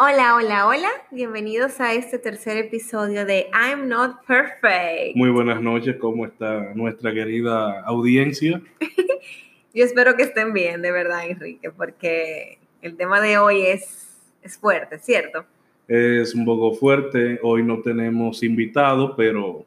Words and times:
Hola, 0.00 0.36
hola, 0.36 0.68
hola. 0.68 0.88
Bienvenidos 1.10 1.80
a 1.80 1.92
este 1.92 2.20
tercer 2.20 2.56
episodio 2.56 3.26
de 3.26 3.50
I'm 3.52 3.88
Not 3.88 4.24
Perfect. 4.28 5.16
Muy 5.16 5.28
buenas 5.30 5.60
noches, 5.60 5.96
¿cómo 5.96 6.24
está 6.24 6.72
nuestra 6.76 7.12
querida 7.12 7.80
audiencia? 7.80 8.62
Yo 9.74 9.84
espero 9.84 10.14
que 10.14 10.22
estén 10.22 10.52
bien, 10.52 10.82
de 10.82 10.92
verdad, 10.92 11.28
Enrique, 11.28 11.72
porque 11.72 12.60
el 12.80 12.96
tema 12.96 13.20
de 13.20 13.38
hoy 13.38 13.62
es, 13.62 14.20
es 14.40 14.56
fuerte, 14.56 15.00
¿cierto? 15.00 15.44
Es 15.88 16.32
un 16.32 16.44
poco 16.44 16.74
fuerte. 16.74 17.40
Hoy 17.42 17.64
no 17.64 17.80
tenemos 17.80 18.44
invitado, 18.44 19.16
pero 19.16 19.66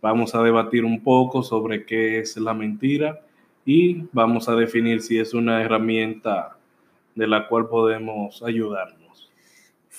vamos 0.00 0.34
a 0.34 0.42
debatir 0.42 0.82
un 0.82 1.02
poco 1.02 1.42
sobre 1.42 1.84
qué 1.84 2.20
es 2.20 2.38
la 2.38 2.54
mentira 2.54 3.20
y 3.66 4.04
vamos 4.12 4.48
a 4.48 4.54
definir 4.54 5.02
si 5.02 5.18
es 5.18 5.34
una 5.34 5.62
herramienta 5.62 6.56
de 7.14 7.26
la 7.26 7.46
cual 7.48 7.68
podemos 7.68 8.42
ayudarnos. 8.42 9.07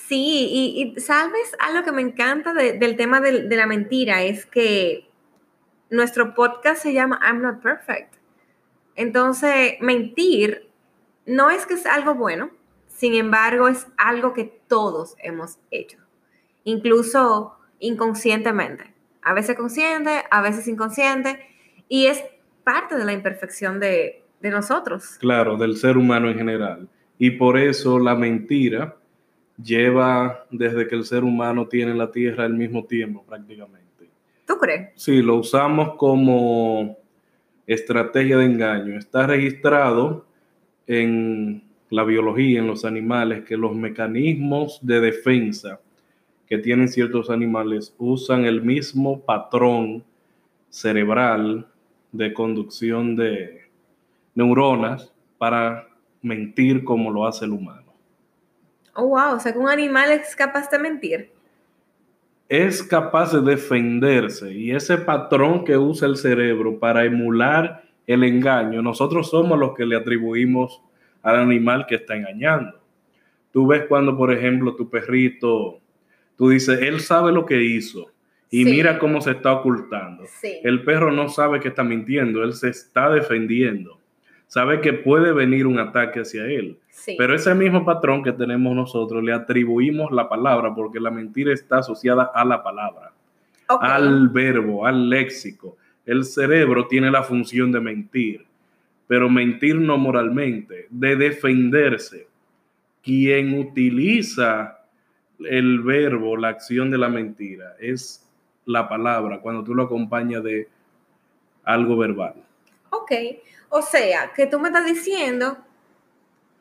Sí, 0.10 0.50
y, 0.76 1.00
sabes, 1.00 1.56
algo 1.60 1.86
que 1.86 1.92
me 1.92 2.02
encanta 2.02 2.56
del 2.56 2.96
tema 2.96 3.22
de, 3.22 3.44
de 3.44 3.56
la 3.56 3.68
mentira 3.68 4.24
es 4.24 4.48
que 4.48 5.08
nuestro 5.92 6.34
podcast 6.34 6.82
se 6.82 6.94
llama 6.94 7.20
I'm 7.24 7.44
Not 7.44 7.62
Perfect. 7.62 8.16
Entonces, 8.96 9.74
mentir 9.82 10.68
no 11.28 11.52
es 11.52 11.68
que 11.68 11.76
es 11.76 11.86
algo 11.86 12.16
bueno, 12.16 12.50
sin 12.88 13.14
embargo, 13.14 13.68
es 13.68 13.86
algo 13.98 14.34
que 14.34 14.46
todos 14.68 15.16
hemos 15.20 15.60
hecho, 15.70 16.00
incluso 16.64 17.60
inconscientemente. 17.78 18.92
A 19.22 19.36
veces 19.36 19.56
consciente, 19.56 20.24
a 20.32 20.42
veces 20.42 20.68
inconsciente, 20.68 21.40
y 21.88 22.08
es 22.08 22.24
parte 22.64 22.98
de 22.98 23.06
la 23.06 23.14
imperfección 23.14 23.80
de, 23.80 24.24
de 24.42 24.50
nosotros. 24.50 25.20
Claro, 25.20 25.56
del 25.56 25.78
ser 25.78 25.98
humano 25.98 26.32
en 26.32 26.38
general. 26.40 26.90
Y 27.20 27.30
por 27.30 27.60
eso 27.60 28.00
la 28.00 28.16
mentira 28.16 28.99
lleva 29.62 30.46
desde 30.52 30.88
que 30.88 30.96
el 30.96 31.06
ser 31.06 31.24
humano 31.24 31.68
tiene 31.68 31.94
la 31.94 32.12
Tierra 32.12 32.46
al 32.46 32.54
mismo 32.54 32.86
tiempo 32.86 33.24
prácticamente. 33.24 34.10
¿Tú 34.48 34.58
crees? 34.58 34.90
Sí, 34.96 35.22
lo 35.22 35.36
usamos 35.36 35.96
como 35.96 36.98
estrategia 37.68 38.38
de 38.38 38.46
engaño. 38.46 38.98
Está 38.98 39.28
registrado 39.28 40.26
en 40.88 41.64
la 41.90 42.04
biología, 42.04 42.60
en 42.60 42.68
los 42.68 42.86
animales, 42.86 43.44
que 43.44 43.58
los 43.58 43.76
mecanismos 43.76 44.80
de 44.82 45.02
defensa 45.02 45.80
que 46.48 46.58
tienen 46.58 46.88
ciertos 46.88 47.30
animales 47.30 47.94
usan 48.00 48.46
el 48.46 48.64
mismo 48.64 49.22
patrón 49.22 50.04
cerebral 50.70 51.68
de 52.12 52.34
conducción 52.34 53.16
de 53.16 53.62
neuronas 54.34 55.14
para 55.38 55.88
mentir 56.24 56.84
como 56.84 57.12
lo 57.12 57.28
hace 57.28 57.46
el 57.46 57.52
humano. 57.52 57.79
Oh, 58.96 59.08
wow, 59.08 59.36
o 59.36 59.40
sea 59.40 59.54
que 59.54 59.60
un 59.60 59.70
animal 59.70 60.12
es 60.12 60.36
capaz 60.36 60.70
de 60.70 60.80
mentir. 60.80 61.32
Es 62.48 62.82
capaz 62.82 63.32
de 63.34 63.42
defenderse 63.42 64.52
y 64.52 64.72
ese 64.72 64.98
patrón 64.98 65.64
que 65.64 65.78
usa 65.78 66.08
el 66.08 66.18
cerebro 66.18 66.80
para 66.80 67.06
emular 67.06 67.84
el 68.08 68.24
engaño, 68.24 68.82
nosotros 68.82 69.30
somos 69.30 69.60
los 69.60 69.76
que 69.76 69.86
le 69.86 69.96
atribuimos 69.96 70.82
al 71.22 71.36
animal 71.36 71.86
que 71.86 71.96
está 71.96 72.16
engañando. 72.16 72.80
Tú 73.52 73.68
ves 73.68 73.84
cuando, 73.88 74.18
por 74.18 74.34
ejemplo, 74.34 74.76
tu 74.76 74.90
perrito, 74.90 75.80
tú 76.36 76.50
dices, 76.50 76.82
él 76.82 77.02
sabe 77.02 77.32
lo 77.32 77.46
que 77.46 77.62
hizo 77.62 78.08
y 78.50 78.64
Sí. 78.64 78.72
mira 78.72 78.98
cómo 78.98 79.22
se 79.22 79.32
está 79.32 79.54
ocultando. 79.54 80.24
Sí. 80.42 80.58
El 80.64 80.84
perro 80.84 81.12
no 81.12 81.30
sabe 81.30 81.60
que 81.60 81.68
está 81.68 81.84
mintiendo, 81.84 82.44
él 82.44 82.54
se 82.54 82.70
está 82.70 83.12
defendiendo. 83.12 83.99
Sabe 84.50 84.82
que 84.82 84.94
puede 84.94 85.32
venir 85.32 85.68
un 85.68 85.78
ataque 85.78 86.22
hacia 86.22 86.46
él. 86.46 86.80
Sí. 86.90 87.14
Pero 87.20 87.36
ese 87.36 87.54
mismo 87.54 87.86
patrón 87.86 88.24
que 88.24 88.32
tenemos 88.32 88.76
nosotros 88.76 89.24
le 89.24 89.32
atribuimos 89.32 90.12
la 90.12 90.28
palabra 90.28 90.74
porque 90.74 91.00
la 91.00 91.12
mentira 91.12 91.54
está 91.54 91.78
asociada 91.78 92.32
a 92.34 92.44
la 92.44 92.64
palabra, 92.64 93.12
al 93.68 94.28
verbo, 94.30 94.88
al 94.88 95.08
léxico. 95.08 95.78
El 96.04 96.26
cerebro 96.26 96.88
tiene 96.88 97.12
la 97.12 97.22
función 97.22 97.72
de 97.72 97.80
mentir, 97.80 98.44
pero 99.06 99.30
mentir 99.30 99.76
no 99.76 100.00
moralmente, 100.00 100.88
de 100.90 101.16
defenderse. 101.16 102.28
Quien 103.04 103.54
utiliza 103.54 104.80
el 105.48 105.82
verbo, 105.82 106.36
la 106.38 106.48
acción 106.48 106.90
de 106.90 106.98
la 106.98 107.10
mentira, 107.10 107.76
es 107.80 108.28
la 108.66 108.90
palabra 108.90 109.42
cuando 109.42 109.64
tú 109.64 109.76
lo 109.76 109.84
acompañas 109.84 110.44
de 110.44 110.68
algo 111.64 111.98
verbal. 111.98 112.34
Ok, 112.90 113.12
o 113.70 113.82
sea, 113.82 114.32
que 114.36 114.46
tú 114.48 114.60
me 114.60 114.70
estás 114.70 114.86
diciendo 114.86 115.58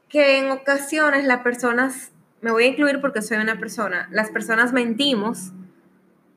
que 0.08 0.38
en 0.38 0.50
ocasiones 0.50 1.24
las 1.24 1.42
personas, 1.42 2.12
me 2.41 2.50
voy 2.50 2.64
a 2.64 2.66
incluir 2.69 3.00
porque 3.00 3.22
soy 3.22 3.38
una 3.38 3.58
persona, 3.58 4.08
las 4.10 4.30
personas 4.30 4.72
mentimos 4.72 5.52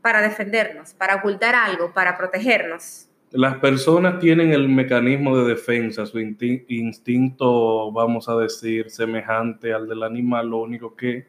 para 0.02 0.22
defendernos, 0.22 0.94
para 0.94 1.16
ocultar 1.16 1.56
algo, 1.56 1.94
para 1.94 2.18
protegernos. 2.18 3.08
Las 3.32 3.58
personas 3.60 4.20
tienen 4.20 4.52
el 4.52 4.68
mecanismo 4.68 5.38
de 5.38 5.54
defensa, 5.54 6.06
su 6.06 6.20
insti- 6.20 6.66
instinto, 6.68 7.92
vamos 7.92 8.28
a 8.28 8.36
decir, 8.36 8.90
semejante 8.90 9.74
al 9.74 9.88
del 9.88 10.04
animal, 10.04 10.50
lo 10.50 10.58
único 10.58 10.96
que 10.96 11.28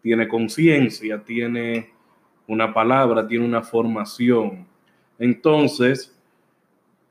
tiene 0.00 0.26
conciencia, 0.28 1.22
tiene 1.22 1.92
una 2.46 2.72
palabra, 2.72 3.26
tiene 3.26 3.44
una 3.44 3.62
formación. 3.62 4.66
Entonces, 5.18 6.18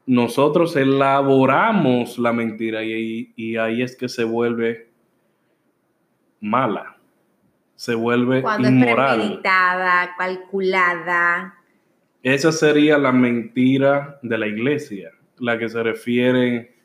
nosotros 0.06 0.76
elaboramos 0.76 2.18
la 2.18 2.34
mentira 2.34 2.84
y, 2.84 3.34
y 3.36 3.58
ahí 3.58 3.82
es 3.82 3.96
que 3.96 4.10
se 4.10 4.24
vuelve 4.24 4.90
mala, 6.40 6.98
se 7.76 7.96
vuelve 7.96 8.42
Cuando 8.42 8.68
es 8.68 8.96
premeditada, 8.96 10.16
calculada. 10.18 11.56
Esa 12.24 12.52
sería 12.52 12.98
la 12.98 13.12
mentira 13.12 14.20
de 14.22 14.38
la 14.38 14.48
iglesia, 14.48 15.12
la 15.38 15.58
que 15.58 15.70
se 15.70 15.82
refiere 15.82 16.76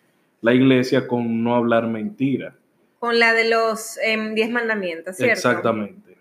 la 0.40 0.54
iglesia 0.54 1.06
con 1.06 1.42
no 1.42 1.54
hablar 1.54 1.86
mentira. 1.88 2.54
Con 2.98 3.18
la 3.18 3.34
de 3.34 3.50
los 3.50 3.98
em, 3.98 4.34
diez 4.34 4.50
mandamientos, 4.50 5.16
¿cierto? 5.16 5.34
Exactamente. 5.34 6.16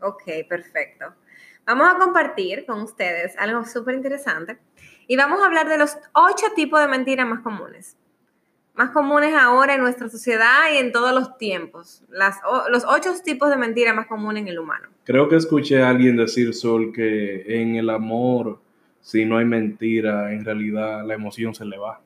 Ok, 0.00 0.22
perfecto. 0.48 1.14
Vamos 1.66 1.94
a 1.94 1.98
compartir 1.98 2.66
con 2.66 2.82
ustedes 2.82 3.36
algo 3.38 3.64
súper 3.64 3.94
interesante 3.94 4.58
y 5.10 5.16
vamos 5.16 5.42
a 5.42 5.46
hablar 5.46 5.68
de 5.68 5.76
los 5.76 5.98
ocho 6.12 6.46
tipos 6.54 6.78
de 6.80 6.86
mentiras 6.86 7.26
más 7.26 7.40
comunes. 7.40 7.96
Más 8.76 8.90
comunes 8.90 9.34
ahora 9.34 9.74
en 9.74 9.80
nuestra 9.80 10.08
sociedad 10.08 10.72
y 10.72 10.76
en 10.76 10.92
todos 10.92 11.12
los 11.12 11.36
tiempos. 11.36 12.04
Las, 12.10 12.36
los 12.70 12.84
ocho 12.84 13.10
tipos 13.24 13.50
de 13.50 13.56
mentiras 13.56 13.92
más 13.92 14.06
comunes 14.06 14.42
en 14.42 14.48
el 14.50 14.60
humano. 14.60 14.86
Creo 15.02 15.28
que 15.28 15.34
escuché 15.34 15.82
a 15.82 15.88
alguien 15.88 16.16
decir, 16.16 16.54
Sol, 16.54 16.92
que 16.92 17.60
en 17.60 17.74
el 17.74 17.90
amor, 17.90 18.60
si 19.00 19.24
no 19.24 19.38
hay 19.38 19.46
mentira, 19.46 20.32
en 20.32 20.44
realidad 20.44 21.04
la 21.04 21.14
emoción 21.14 21.56
se 21.56 21.64
le 21.64 21.76
va. 21.76 22.00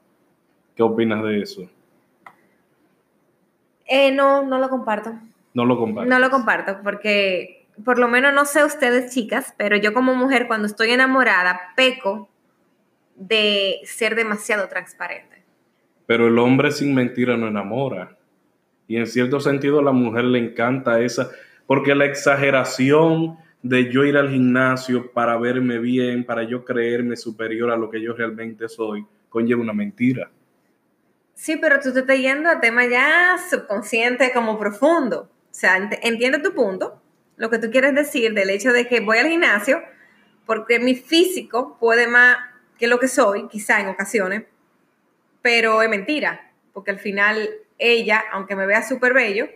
¿Qué 0.75 0.83
opinas 0.83 1.23
de 1.25 1.43
eso? 1.43 1.69
Eh, 3.85 4.13
no, 4.13 4.47
no 4.47 4.59
lo 4.59 4.71
comparto. 4.71 5.13
No 5.53 5.67
lo 5.67 5.77
comparto. 5.77 6.09
No 6.09 6.19
lo 6.19 6.31
comparto 6.31 6.79
porque, 6.83 7.67
por 7.85 7.99
lo 7.99 8.09
menos 8.09 8.33
no 8.33 8.47
sé 8.47 8.65
ustedes 8.65 9.13
chicas, 9.13 9.53
pero 9.59 9.77
yo 9.77 9.93
como 9.93 10.15
mujer 10.15 10.47
cuando 10.47 10.67
estoy 10.67 10.93
enamorada 10.93 11.61
peco 11.77 12.31
de 13.17 13.81
ser 13.85 14.15
demasiado 14.15 14.69
transparente. 14.69 15.43
Pero 16.07 16.29
el 16.29 16.39
hombre 16.39 16.71
sin 16.73 16.95
mentira 16.95 17.37
no 17.37 17.49
enamora. 17.49 18.17
Y 18.87 18.97
en 18.97 19.07
cierto 19.07 19.41
sentido 19.41 19.81
a 19.81 19.83
la 19.83 19.93
mujer 19.93 20.25
le 20.25 20.39
encanta 20.39 21.01
esa, 21.01 21.31
porque 21.67 21.95
la 21.95 22.05
exageración 22.05 23.39
de 23.63 23.91
yo 23.91 24.05
ir 24.05 24.17
al 24.19 24.29
gimnasio 24.31 25.11
para 25.13 25.39
verme 25.39 25.79
bien, 25.79 26.25
para 26.25 26.43
yo 26.43 26.65
creerme 26.65 27.17
superior 27.17 27.71
a 27.71 27.77
lo 27.77 27.89
que 27.89 28.03
yo 28.03 28.13
realmente 28.13 28.69
soy, 28.69 29.07
conlleva 29.31 29.63
una 29.63 29.73
mentira. 29.73 30.31
Sí, 31.33 31.57
pero 31.57 31.81
tú 31.81 31.93
te 31.93 32.01
estás 32.01 32.19
yendo 32.19 32.51
a 32.51 32.61
tema 32.61 32.85
ya 32.87 33.37
subconsciente 33.51 34.31
como 34.33 34.59
profundo. 34.59 35.31
O 35.51 35.55
sea, 35.55 35.79
ent- 35.79 35.99
entiendo 36.03 36.43
tu 36.43 36.53
punto, 36.55 37.01
lo 37.37 37.49
que 37.49 37.59
tú 37.59 37.71
quieres 37.71 37.95
decir 37.95 38.35
del 38.35 38.51
hecho 38.51 38.73
de 38.73 38.87
que 38.87 39.01
voy 39.01 39.19
al 39.19 39.29
gimnasio 39.29 39.81
porque 40.45 40.79
mi 40.79 40.95
físico 40.95 41.79
puede 41.81 42.07
más 42.07 42.37
que 42.79 42.87
lo 42.87 42.99
que 42.99 43.09
soy, 43.09 43.49
quizá 43.49 43.81
en 43.81 43.89
ocasiones, 43.89 44.45
pero 45.43 45.83
es 45.83 45.89
mentira, 45.89 46.53
porque 46.73 46.91
al 46.91 46.99
final 46.99 47.49
ella, 47.79 48.23
aunque 48.33 48.57
me 48.57 48.67
vea 48.67 48.83
súper 48.83 49.13
bello, 49.13 49.47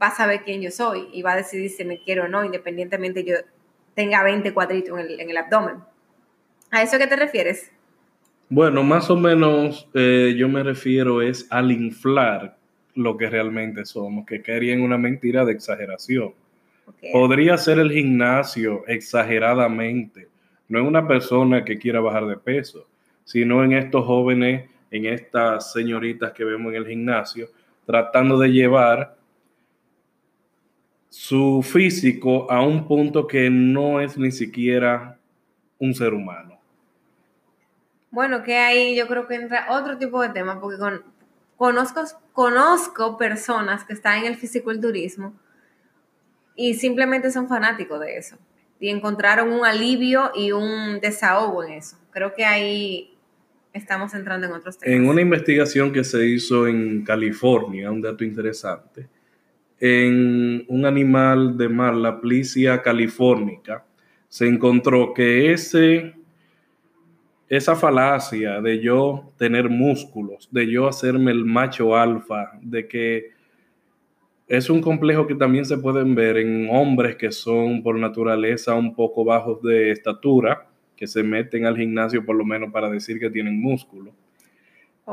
va 0.00 0.08
a 0.08 0.16
saber 0.16 0.42
quién 0.44 0.60
yo 0.62 0.70
soy 0.70 1.08
y 1.12 1.22
va 1.22 1.32
a 1.32 1.36
decidir 1.36 1.70
si 1.70 1.84
me 1.84 2.00
quiero 2.00 2.24
o 2.24 2.28
no, 2.28 2.44
independientemente 2.44 3.24
yo 3.24 3.36
tenga 3.94 4.22
20 4.22 4.52
cuadritos 4.52 4.98
en 4.98 5.06
el, 5.06 5.20
en 5.20 5.30
el 5.30 5.36
abdomen. 5.36 5.76
¿A 6.70 6.82
eso 6.82 6.98
qué 6.98 7.06
te 7.06 7.16
refieres? 7.16 7.70
Bueno, 8.48 8.82
más 8.82 9.10
o 9.10 9.16
menos 9.16 9.88
eh, 9.94 10.34
yo 10.36 10.48
me 10.48 10.62
refiero 10.62 11.22
es 11.22 11.46
al 11.50 11.72
inflar 11.72 12.56
lo 12.94 13.16
que 13.16 13.28
realmente 13.28 13.84
somos, 13.84 14.26
que 14.26 14.42
caería 14.42 14.74
en 14.74 14.82
una 14.82 14.98
mentira 14.98 15.44
de 15.44 15.52
exageración. 15.52 16.34
Podría 17.12 17.56
ser 17.56 17.78
el 17.78 17.90
gimnasio 17.90 18.84
exageradamente, 18.86 20.28
no 20.68 20.78
en 20.78 20.86
una 20.86 21.06
persona 21.06 21.64
que 21.64 21.78
quiera 21.78 22.00
bajar 22.00 22.26
de 22.26 22.36
peso, 22.36 22.86
sino 23.24 23.64
en 23.64 23.72
estos 23.72 24.04
jóvenes, 24.04 24.68
en 24.90 25.06
estas 25.06 25.72
señoritas 25.72 26.32
que 26.32 26.44
vemos 26.44 26.72
en 26.72 26.76
el 26.76 26.86
gimnasio, 26.86 27.48
tratando 27.86 28.38
de 28.38 28.48
llevar 28.48 29.16
su 31.08 31.62
físico 31.62 32.50
a 32.50 32.62
un 32.62 32.86
punto 32.86 33.26
que 33.26 33.50
no 33.50 34.00
es 34.00 34.16
ni 34.18 34.32
siquiera 34.32 35.18
un 35.78 35.94
ser 35.94 36.12
humano. 36.12 36.58
Bueno, 38.10 38.42
que 38.42 38.56
ahí 38.56 38.96
yo 38.96 39.06
creo 39.06 39.26
que 39.26 39.34
entra 39.34 39.66
otro 39.70 39.98
tipo 39.98 40.22
de 40.22 40.28
tema, 40.30 40.60
porque 40.60 40.78
conozco, 41.56 42.02
conozco 42.32 43.18
personas 43.18 43.84
que 43.84 43.92
están 43.92 44.20
en 44.20 44.26
el 44.26 44.36
fisiculturismo 44.36 45.34
y 46.56 46.74
simplemente 46.74 47.30
son 47.30 47.48
fanáticos 47.48 48.00
de 48.00 48.16
eso 48.16 48.36
y 48.80 48.88
encontraron 48.88 49.52
un 49.52 49.64
alivio 49.64 50.30
y 50.34 50.52
un 50.52 51.00
desahogo 51.00 51.64
en 51.64 51.74
eso. 51.74 51.96
Creo 52.10 52.34
que 52.34 52.44
ahí 52.44 53.14
estamos 53.72 54.14
entrando 54.14 54.46
en 54.46 54.52
otros 54.52 54.78
temas. 54.78 54.96
En 54.96 55.08
una 55.08 55.20
investigación 55.20 55.92
que 55.92 56.04
se 56.04 56.26
hizo 56.26 56.66
en 56.66 57.04
California, 57.04 57.90
un 57.90 58.00
dato 58.00 58.24
interesante, 58.24 59.08
en 59.80 60.64
un 60.68 60.86
animal 60.86 61.58
de 61.58 61.68
mar, 61.68 61.94
la 61.94 62.20
Plicia 62.20 62.80
californica, 62.80 63.84
se 64.28 64.46
encontró 64.46 65.12
que 65.12 65.52
ese, 65.52 66.14
esa 67.48 67.76
falacia 67.76 68.60
de 68.60 68.80
yo 68.80 69.32
tener 69.36 69.68
músculos, 69.68 70.48
de 70.50 70.70
yo 70.70 70.88
hacerme 70.88 71.32
el 71.32 71.44
macho 71.44 71.96
alfa, 71.96 72.52
de 72.62 72.88
que 72.88 73.33
es 74.46 74.68
un 74.68 74.80
complejo 74.82 75.26
que 75.26 75.34
también 75.34 75.64
se 75.64 75.78
pueden 75.78 76.14
ver 76.14 76.36
en 76.36 76.68
hombres 76.70 77.16
que 77.16 77.32
son 77.32 77.82
por 77.82 77.98
naturaleza 77.98 78.74
un 78.74 78.94
poco 78.94 79.24
bajos 79.24 79.62
de 79.62 79.90
estatura, 79.90 80.66
que 80.96 81.06
se 81.06 81.22
meten 81.22 81.66
al 81.66 81.76
gimnasio 81.76 82.24
por 82.24 82.36
lo 82.36 82.44
menos 82.44 82.72
para 82.72 82.90
decir 82.90 83.18
que 83.18 83.30
tienen 83.30 83.60
músculo. 83.60 84.12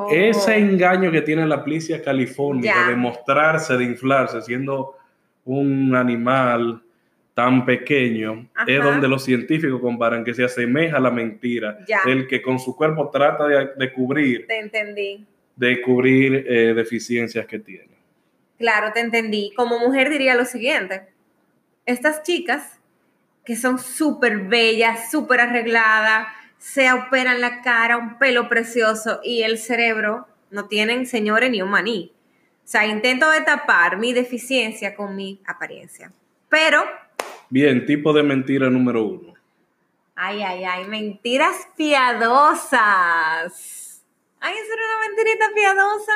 Ese 0.10 0.52
oh. 0.52 0.56
engaño 0.56 1.12
que 1.12 1.22
tiene 1.22 1.46
la 1.46 1.64
plicia 1.64 2.02
california 2.02 2.88
de 2.88 2.96
mostrarse, 2.96 3.78
de 3.78 3.84
inflarse, 3.84 4.42
siendo 4.42 4.96
un 5.44 5.96
animal 5.96 6.82
tan 7.34 7.66
pequeño, 7.66 8.50
es 8.68 8.84
donde 8.84 9.08
los 9.08 9.24
científicos 9.24 9.82
comparan 9.82 10.24
que 10.24 10.34
se 10.34 10.44
asemeja 10.44 10.98
a 10.98 11.00
la 11.00 11.12
mentira, 11.12 11.80
el 12.06 12.28
que 12.28 12.42
con 12.42 12.60
su 12.60 12.76
cuerpo 12.76 13.10
trata 13.10 13.48
de, 13.48 13.94
cubrir, 13.94 14.46
te 14.48 14.60
entendí. 14.60 15.26
de 15.56 15.82
cubrir 15.82 16.46
eh, 16.48 16.74
deficiencias 16.74 17.46
que 17.46 17.60
tiene. 17.60 17.91
Claro, 18.62 18.94
te 18.94 19.00
entendí. 19.00 19.52
Como 19.56 19.80
mujer 19.80 20.12
diría 20.12 20.36
lo 20.36 20.46
siguiente, 20.46 21.08
estas 21.88 22.22
chicas 22.22 22.80
que 23.44 23.56
son 23.56 23.80
súper 23.80 24.42
bellas, 24.42 25.10
súper 25.10 25.42
arregladas, 25.42 26.28
se 26.60 26.94
operan 26.94 27.42
la 27.42 27.64
cara, 27.64 27.98
un 27.98 28.20
pelo 28.20 28.48
precioso 28.50 29.20
y 29.24 29.42
el 29.42 29.58
cerebro 29.58 30.28
no 30.52 30.68
tienen, 30.68 31.08
señores, 31.08 31.50
ni 31.50 31.64
un 31.64 31.72
maní. 31.72 32.14
O 32.64 32.68
sea, 32.68 32.86
intento 32.86 33.32
de 33.32 33.42
tapar 33.42 33.98
mi 33.98 34.14
deficiencia 34.14 34.94
con 34.96 35.16
mi 35.16 35.42
apariencia. 35.48 36.12
Pero... 36.48 36.84
Bien, 37.50 37.84
tipo 37.88 38.14
de 38.14 38.22
mentira 38.22 38.70
número 38.70 39.04
uno. 39.04 39.34
Ay, 40.16 40.44
ay, 40.44 40.64
ay, 40.66 40.86
mentiras 40.86 41.68
piadosas. 41.76 42.78
Ay, 44.40 44.54
¿eso 44.54 44.72
era 44.72 44.84
una 44.86 45.00
mentirita 45.08 45.46
piadosa? 45.56 46.12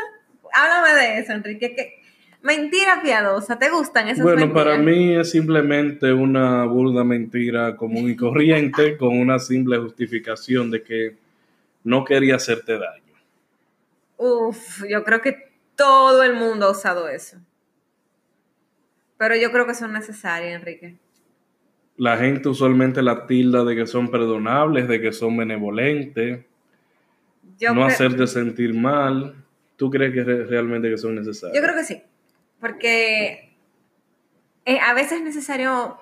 Háblame 0.53 0.93
de 0.93 1.17
eso, 1.17 1.31
Enrique. 1.33 2.04
Mentira 2.45 3.01
piadosa, 3.01 3.57
¿te 3.57 3.71
gustan 3.71 4.07
esas 4.07 4.23
bueno, 4.23 4.53
para 4.53 4.77
mí 4.77 5.15
es 5.15 5.31
simplemente 5.31 6.13
una 6.13 6.63
burda 6.65 7.03
mentira 7.03 7.75
común 7.75 8.07
y 8.07 8.15
corriente 8.15 8.97
con 8.99 9.17
una 9.17 9.39
simple 9.39 9.79
justificación 9.79 10.69
de 10.69 10.83
que 10.83 11.15
no 11.83 12.05
quería 12.05 12.35
hacerte 12.35 12.77
daño. 12.77 13.15
Uf, 14.17 14.83
yo 14.87 15.03
creo 15.03 15.21
que 15.21 15.53
todo 15.75 16.21
el 16.21 16.35
mundo 16.35 16.67
ha 16.67 16.71
usado 16.71 17.09
eso. 17.09 17.37
Pero 19.17 19.35
yo 19.35 19.51
creo 19.51 19.65
que 19.65 19.73
son 19.73 19.93
necesarias, 19.93 20.53
Enrique. 20.53 20.97
La 21.97 22.15
gente 22.17 22.47
usualmente 22.47 23.01
la 23.01 23.25
tilda 23.25 23.63
de 23.63 23.75
que 23.75 23.87
son 23.87 24.11
perdonables, 24.11 24.87
de 24.87 25.01
que 25.01 25.11
son 25.11 25.35
benevolentes, 25.35 26.45
no 27.73 27.85
hacerte 27.85 28.27
sentir 28.27 28.75
mal. 28.75 29.33
¿Tú 29.77 29.89
crees 29.89 30.13
que 30.13 30.23
realmente 30.23 30.91
que 30.91 30.97
son 30.99 31.15
necesarias? 31.15 31.55
Yo 31.55 31.63
creo 31.63 31.75
que 31.75 31.83
sí 31.83 32.03
porque 32.59 33.55
eh, 34.65 34.79
a 34.79 34.93
veces 34.93 35.19
es 35.19 35.23
necesario 35.23 35.99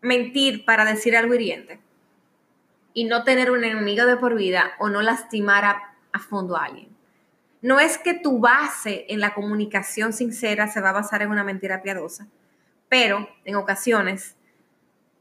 mentir 0.00 0.64
para 0.64 0.84
decir 0.84 1.16
algo 1.16 1.34
hiriente 1.34 1.80
y 2.94 3.04
no 3.04 3.24
tener 3.24 3.50
un 3.50 3.64
enemigo 3.64 4.04
de 4.04 4.16
por 4.16 4.34
vida 4.34 4.72
o 4.78 4.88
no 4.88 5.00
lastimar 5.02 5.64
a, 5.64 5.94
a 6.12 6.18
fondo 6.18 6.56
a 6.56 6.64
alguien. 6.64 6.88
No 7.62 7.78
es 7.78 7.96
que 7.96 8.14
tu 8.14 8.40
base 8.40 9.06
en 9.08 9.20
la 9.20 9.34
comunicación 9.34 10.12
sincera 10.12 10.66
se 10.66 10.80
va 10.80 10.90
a 10.90 10.94
basar 10.94 11.22
en 11.22 11.30
una 11.30 11.44
mentira 11.44 11.82
piadosa, 11.82 12.26
pero 12.88 13.28
en 13.44 13.54
ocasiones 13.54 14.36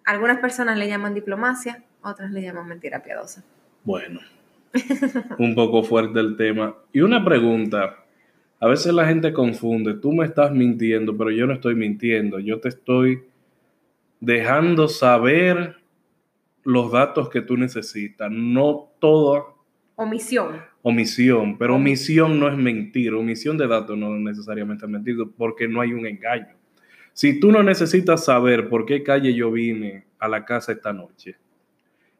algunas 0.05 0.39
personas 0.39 0.77
le 0.77 0.87
llaman 0.87 1.13
diplomacia, 1.13 1.83
otras 2.01 2.31
le 2.31 2.41
llaman 2.41 2.67
mentira 2.67 3.03
piadosa. 3.03 3.43
Bueno, 3.83 4.19
un 5.37 5.55
poco 5.55 5.83
fuerte 5.83 6.19
el 6.19 6.35
tema. 6.35 6.75
Y 6.91 7.01
una 7.01 7.23
pregunta, 7.23 8.00
a 8.61 8.67
veces 8.67 8.93
la 8.93 9.07
gente 9.07 9.33
confunde, 9.33 9.95
tú 9.95 10.13
me 10.13 10.23
estás 10.23 10.51
mintiendo, 10.51 11.17
pero 11.17 11.31
yo 11.31 11.47
no 11.47 11.53
estoy 11.53 11.73
mintiendo, 11.73 12.37
yo 12.39 12.59
te 12.59 12.69
estoy 12.69 13.23
dejando 14.19 14.87
saber 14.87 15.77
los 16.63 16.91
datos 16.91 17.27
que 17.29 17.41
tú 17.41 17.57
necesitas, 17.57 18.29
no 18.31 18.91
toda 18.99 19.45
omisión. 19.95 20.57
Omisión, 20.83 21.57
pero 21.57 21.75
omisión 21.75 22.39
no 22.39 22.47
es 22.47 22.55
mentir, 22.55 23.15
omisión 23.15 23.57
de 23.57 23.67
datos 23.67 23.97
no 23.97 24.15
es 24.15 24.21
necesariamente 24.21 24.85
mentir, 24.85 25.17
porque 25.35 25.67
no 25.67 25.81
hay 25.81 25.93
un 25.93 26.05
engaño. 26.05 26.55
Si 27.13 27.39
tú 27.39 27.51
no 27.51 27.63
necesitas 27.63 28.25
saber 28.25 28.69
por 28.69 28.85
qué 28.85 29.01
calle 29.01 29.33
yo 29.33 29.51
vine 29.51 30.05
a 30.19 30.27
la 30.27 30.45
casa 30.45 30.71
esta 30.71 30.93
noche, 30.93 31.35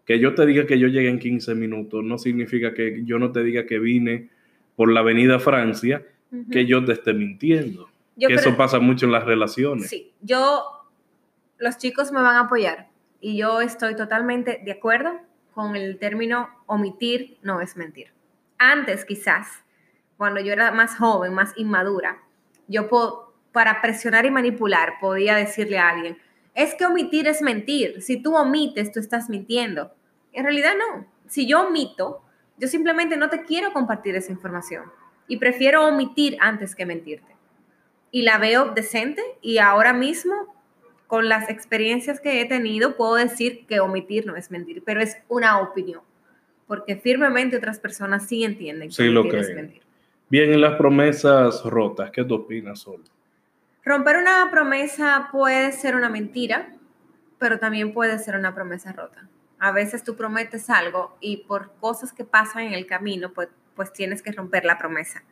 que 0.05 0.17
yo 0.17 0.33
te 0.33 0.47
diga 0.47 0.65
que 0.65 0.79
yo 0.79 0.87
llegué 0.87 1.09
en 1.09 1.19
15 1.19 1.53
minutos, 1.53 2.03
no 2.03 2.17
significa 2.17 2.73
que 2.73 3.03
yo 3.05 3.19
no 3.19 3.31
te 3.31 3.43
diga 3.43 3.67
que 3.67 3.77
vine 3.77 4.29
por 4.75 4.91
la 4.91 5.01
avenida 5.01 5.37
Francia 5.37 6.03
que 6.51 6.65
yo 6.65 6.83
te 6.85 6.93
esté 6.93 7.13
mintiendo. 7.13 7.89
que 8.17 8.33
eso 8.33 8.55
pasa 8.55 8.79
mucho 8.79 9.05
en 9.05 9.11
las 9.11 9.25
relaciones. 9.25 9.89
Sí, 9.89 10.13
yo, 10.21 10.63
los 11.57 11.77
chicos 11.77 12.11
me 12.11 12.21
van 12.21 12.35
a 12.35 12.41
apoyar 12.41 12.89
y 13.19 13.37
yo 13.37 13.61
estoy 13.61 13.95
totalmente 13.95 14.61
de 14.63 14.71
acuerdo 14.71 15.19
con 15.53 15.75
el 15.75 15.99
término 15.99 16.49
omitir 16.65 17.37
no 17.41 17.61
es 17.61 17.75
mentir. 17.75 18.13
Antes 18.57 19.05
quizás, 19.05 19.47
cuando 20.17 20.39
yo 20.39 20.53
era 20.53 20.71
más 20.71 20.97
joven, 20.97 21.33
más 21.33 21.51
inmadura, 21.57 22.21
yo 22.67 22.87
para 23.51 23.81
presionar 23.81 24.25
y 24.25 24.31
manipular 24.31 24.93
podía 25.01 25.35
decirle 25.35 25.77
a 25.77 25.89
alguien, 25.89 26.17
es 26.53 26.75
que 26.75 26.85
omitir 26.85 27.27
es 27.27 27.41
mentir. 27.41 28.01
Si 28.01 28.21
tú 28.21 28.35
omites, 28.35 28.91
tú 28.91 28.99
estás 28.99 29.29
mintiendo. 29.29 29.93
En 30.31 30.43
realidad 30.43 30.73
no. 30.77 31.05
Si 31.27 31.47
yo 31.47 31.67
omito, 31.67 32.21
yo 32.57 32.67
simplemente 32.67 33.17
no 33.17 33.29
te 33.29 33.43
quiero 33.43 33.73
compartir 33.73 34.15
esa 34.15 34.31
información 34.31 34.83
y 35.31 35.37
prefiero 35.37 35.87
omitir 35.87 36.35
antes 36.41 36.75
que 36.75 36.85
mentirte. 36.85 37.33
Y 38.11 38.23
la 38.23 38.37
veo 38.37 38.71
decente 38.71 39.23
y 39.41 39.59
ahora 39.59 39.93
mismo, 39.93 40.33
con 41.07 41.29
las 41.29 41.49
experiencias 41.49 42.19
que 42.19 42.41
he 42.41 42.45
tenido, 42.45 42.97
puedo 42.97 43.15
decir 43.15 43.65
que 43.65 43.79
omitir 43.79 44.25
no 44.25 44.35
es 44.35 44.51
mentir, 44.51 44.83
pero 44.85 44.99
es 44.99 45.15
una 45.29 45.61
opinión, 45.61 46.01
porque 46.67 46.97
firmemente 46.97 47.55
otras 47.55 47.79
personas 47.79 48.27
sí 48.27 48.43
entienden 48.43 48.89
que 48.89 48.95
sí, 48.95 49.09
mentir 49.09 49.35
es 49.35 49.55
mentir. 49.55 49.81
Bien, 50.27 50.51
en 50.51 50.59
las 50.59 50.75
promesas 50.75 51.63
rotas, 51.63 52.11
¿qué 52.11 52.25
tú 52.25 52.33
opinas, 52.33 52.79
Sol? 52.81 53.01
Romper 53.85 54.17
una 54.17 54.49
promesa 54.51 55.29
puede 55.31 55.71
ser 55.71 55.95
una 55.95 56.09
mentira, 56.09 56.75
pero 57.39 57.57
también 57.57 57.93
puede 57.93 58.19
ser 58.19 58.35
una 58.35 58.53
promesa 58.53 58.91
rota. 58.91 59.29
A 59.59 59.71
veces 59.71 60.03
tú 60.03 60.17
prometes 60.17 60.69
algo 60.69 61.15
y 61.21 61.37
por 61.37 61.71
cosas 61.79 62.11
que 62.11 62.25
pasan 62.25 62.63
en 62.63 62.73
el 62.73 62.85
camino, 62.85 63.31
pues 63.31 63.47
pues 63.75 63.93
tienes 63.93 64.21
que 64.21 64.31
romper 64.31 64.65
la 64.65 64.77
promesa. 64.77 65.23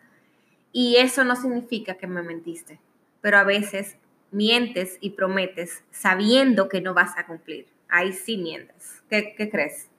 Y 0.72 0.98
eso 0.98 1.24
no 1.24 1.36
significa 1.36 1.96
que 1.96 2.08
me 2.08 2.22
mentiste, 2.22 2.80
pero 3.22 3.38
a 3.38 3.44
veces 3.44 3.98
mientes 4.32 4.98
y 5.02 5.12
prometes 5.12 5.84
sabiendo 5.92 6.70
que 6.70 6.82
no 6.82 6.94
vas 6.94 7.18
a 7.18 7.26
cumplir. 7.26 7.66
Ahí 7.88 8.14
sí 8.14 8.38
mientes. 8.38 9.02
¿Qué, 9.10 9.50
crees? 9.52 9.90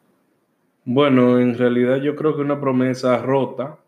Bueno, 0.85 1.41
en 1.41 1.59
realidad 1.59 1.97
yo 1.97 2.15
creo 2.15 2.37
que 2.37 2.43
una 2.43 2.61
promesa 2.61 3.19
rota 3.19 3.79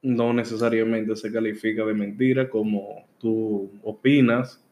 no 0.00 0.32
necesariamente 0.32 1.16
se 1.16 1.32
califica 1.32 1.84
de 1.84 1.94
mentira 1.94 2.48
como 2.48 3.04
tú 3.18 3.70
opinas. 3.82 4.64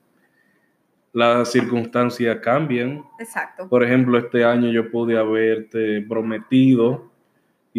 Las 1.13 1.51
circunstancias 1.51 2.39
cambian. 2.41 3.03
Exacto. 3.19 3.69
Por 3.69 3.83
ejemplo, 3.83 4.17
este 4.19 4.45
año 4.45 4.71
yo 4.71 4.93
pude 4.93 5.19
haberte 5.19 6.03
prometido 6.03 7.10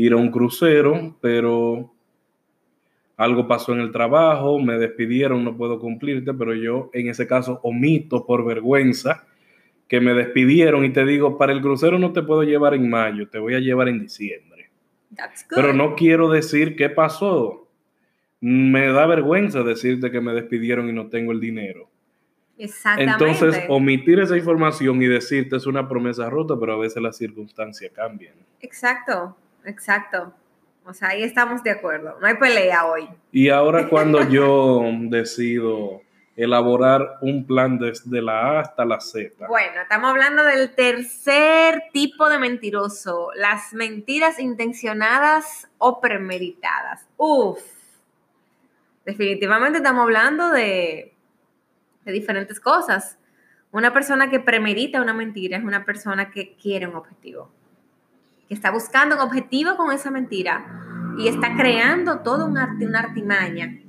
ir 0.02 0.14
a 0.14 0.16
un 0.16 0.32
crucero, 0.32 1.16
pero 1.22 1.94
algo 3.18 3.48
pasó 3.48 3.74
en 3.74 3.82
el 3.82 3.92
trabajo, 3.92 4.58
me 4.58 4.80
despidieron, 4.80 5.44
no 5.44 5.56
puedo 5.56 5.80
cumplirte, 5.80 6.34
pero 6.34 6.56
yo 6.56 6.90
en 6.94 7.08
ese 7.08 7.28
caso 7.28 7.60
omito 7.62 8.26
por 8.26 8.44
vergüenza 8.44 9.28
que 9.88 10.02
me 10.02 10.16
despidieron 10.16 10.86
y 10.86 10.90
te 10.92 11.06
digo, 11.06 11.38
para 11.38 11.54
el 11.54 11.62
crucero 11.62 12.00
no 12.00 12.14
te 12.14 12.24
puedo 12.24 12.42
llevar 12.42 12.74
en 12.74 12.90
mayo, 12.90 13.30
te 13.30 13.38
voy 13.38 13.54
a 13.54 13.60
llevar 13.60 13.90
en 13.90 14.00
diciembre. 14.00 14.72
Pero 15.50 15.72
no 15.72 15.96
quiero 15.96 16.32
decir 16.32 16.76
qué 16.76 16.90
pasó. 16.90 17.68
Me 18.40 18.88
da 18.88 19.06
vergüenza 19.06 19.62
decirte 19.62 20.10
que 20.10 20.20
me 20.20 20.34
despidieron 20.34 20.90
y 20.90 20.94
no 20.94 21.10
tengo 21.10 21.32
el 21.32 21.40
dinero. 21.40 21.92
Exactamente. 22.58 23.12
Entonces, 23.12 23.64
omitir 23.70 24.20
esa 24.20 24.36
información 24.36 25.00
y 25.02 25.06
decirte 25.06 25.58
es 25.58 25.68
una 25.68 25.88
promesa 25.88 26.28
rota, 26.30 26.56
pero 26.60 26.74
a 26.74 26.78
veces 26.78 27.04
las 27.04 27.18
circunstancias 27.18 27.92
cambian. 27.94 28.36
Exacto, 28.62 29.36
exacto. 29.66 30.34
O 30.86 30.94
sea, 30.94 31.10
ahí 31.10 31.24
estamos 31.24 31.64
de 31.64 31.72
acuerdo. 31.72 32.18
No 32.20 32.28
hay 32.28 32.36
pelea 32.36 32.86
hoy. 32.86 33.08
Y 33.32 33.50
ahora 33.50 33.88
cuando 33.90 34.28
yo 34.28 34.82
decido 35.10 36.02
elaborar 36.36 37.18
un 37.22 37.46
plan 37.46 37.78
desde 37.78 38.22
la 38.22 38.58
A 38.58 38.60
hasta 38.62 38.86
la 38.86 39.00
Z. 39.00 39.48
Bueno, 39.48 39.82
estamos 39.82 40.10
hablando 40.10 40.44
del 40.44 40.74
tercer 40.74 41.84
tipo 41.92 42.30
de 42.30 42.40
mentiroso, 42.40 43.30
las 43.36 43.74
mentiras 43.74 44.40
intencionadas 44.40 45.70
o 45.78 46.00
premeditadas. 46.00 47.06
Uf, 47.18 47.60
definitivamente 49.06 49.80
estamos 49.80 50.04
hablando 50.04 50.50
de, 50.50 51.14
de 52.06 52.12
diferentes 52.12 52.60
cosas. 52.60 53.18
Una 53.72 53.94
persona 53.94 54.30
que 54.30 54.40
premedita 54.40 55.02
una 55.02 55.14
mentira 55.14 55.58
es 55.58 55.64
una 55.64 55.86
persona 55.86 56.32
que 56.32 56.56
quiere 56.56 56.88
un 56.88 56.96
objetivo, 56.96 57.52
que 58.52 58.56
está 58.56 58.70
buscando 58.70 59.16
un 59.16 59.22
objetivo 59.22 59.78
con 59.78 59.94
esa 59.94 60.12
mentira 60.12 61.16
y 61.18 61.30
está 61.30 61.56
creando 61.56 62.20
todo 62.20 62.46
un 62.46 62.58
arte, 62.58 62.86
una 62.86 63.00
artimaña 63.00 63.80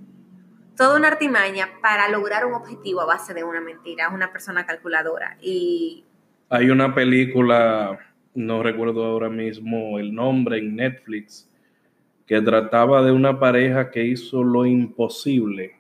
toda 0.77 0.97
una 0.97 1.09
artimaña 1.09 1.69
para 1.81 2.09
lograr 2.09 2.47
un 2.47 2.55
objetivo 2.55 3.01
a 3.01 3.07
base 3.07 3.35
de 3.35 3.43
una 3.43 3.61
mentira, 3.61 4.07
es 4.07 4.13
una 4.13 4.31
persona 4.31 4.65
calculadora. 4.65 5.37
Y 5.43 6.05
hay 6.49 6.71
una 6.71 6.95
película, 6.95 7.99
no 8.35 8.63
recuerdo 8.63 9.05
ahora 9.05 9.29
mismo 9.29 9.99
el 9.99 10.15
nombre 10.15 10.59
en 10.59 10.77
Netflix, 10.77 11.51
que 12.25 12.41
trataba 12.41 13.03
de 13.03 13.11
una 13.11 13.41
pareja 13.41 13.91
que 13.91 14.05
hizo 14.05 14.45
lo 14.45 14.65
imposible 14.65 15.75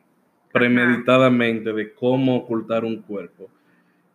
premeditadamente 0.52 1.72
de 1.72 1.94
cómo 1.94 2.36
ocultar 2.36 2.84
un 2.84 3.00
cuerpo. 3.02 3.48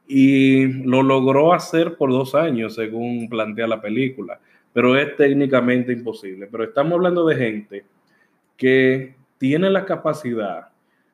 Y 0.08 0.68
lo 0.84 1.04
logró 1.04 1.54
hacer 1.54 1.96
por 1.96 2.12
dos 2.12 2.36
años, 2.36 2.76
según 2.76 3.28
plantea 3.28 3.66
la 3.66 3.82
película, 3.82 4.40
pero 4.78 4.96
es 4.96 5.16
técnicamente 5.16 5.92
imposible. 5.92 6.48
Pero 6.52 6.66
estamos 6.66 6.94
hablando 6.94 7.26
de 7.26 7.36
gente 7.36 7.84
que 8.56 9.16
tiene 9.40 9.72
la 9.72 9.86
capacidad 9.86 10.68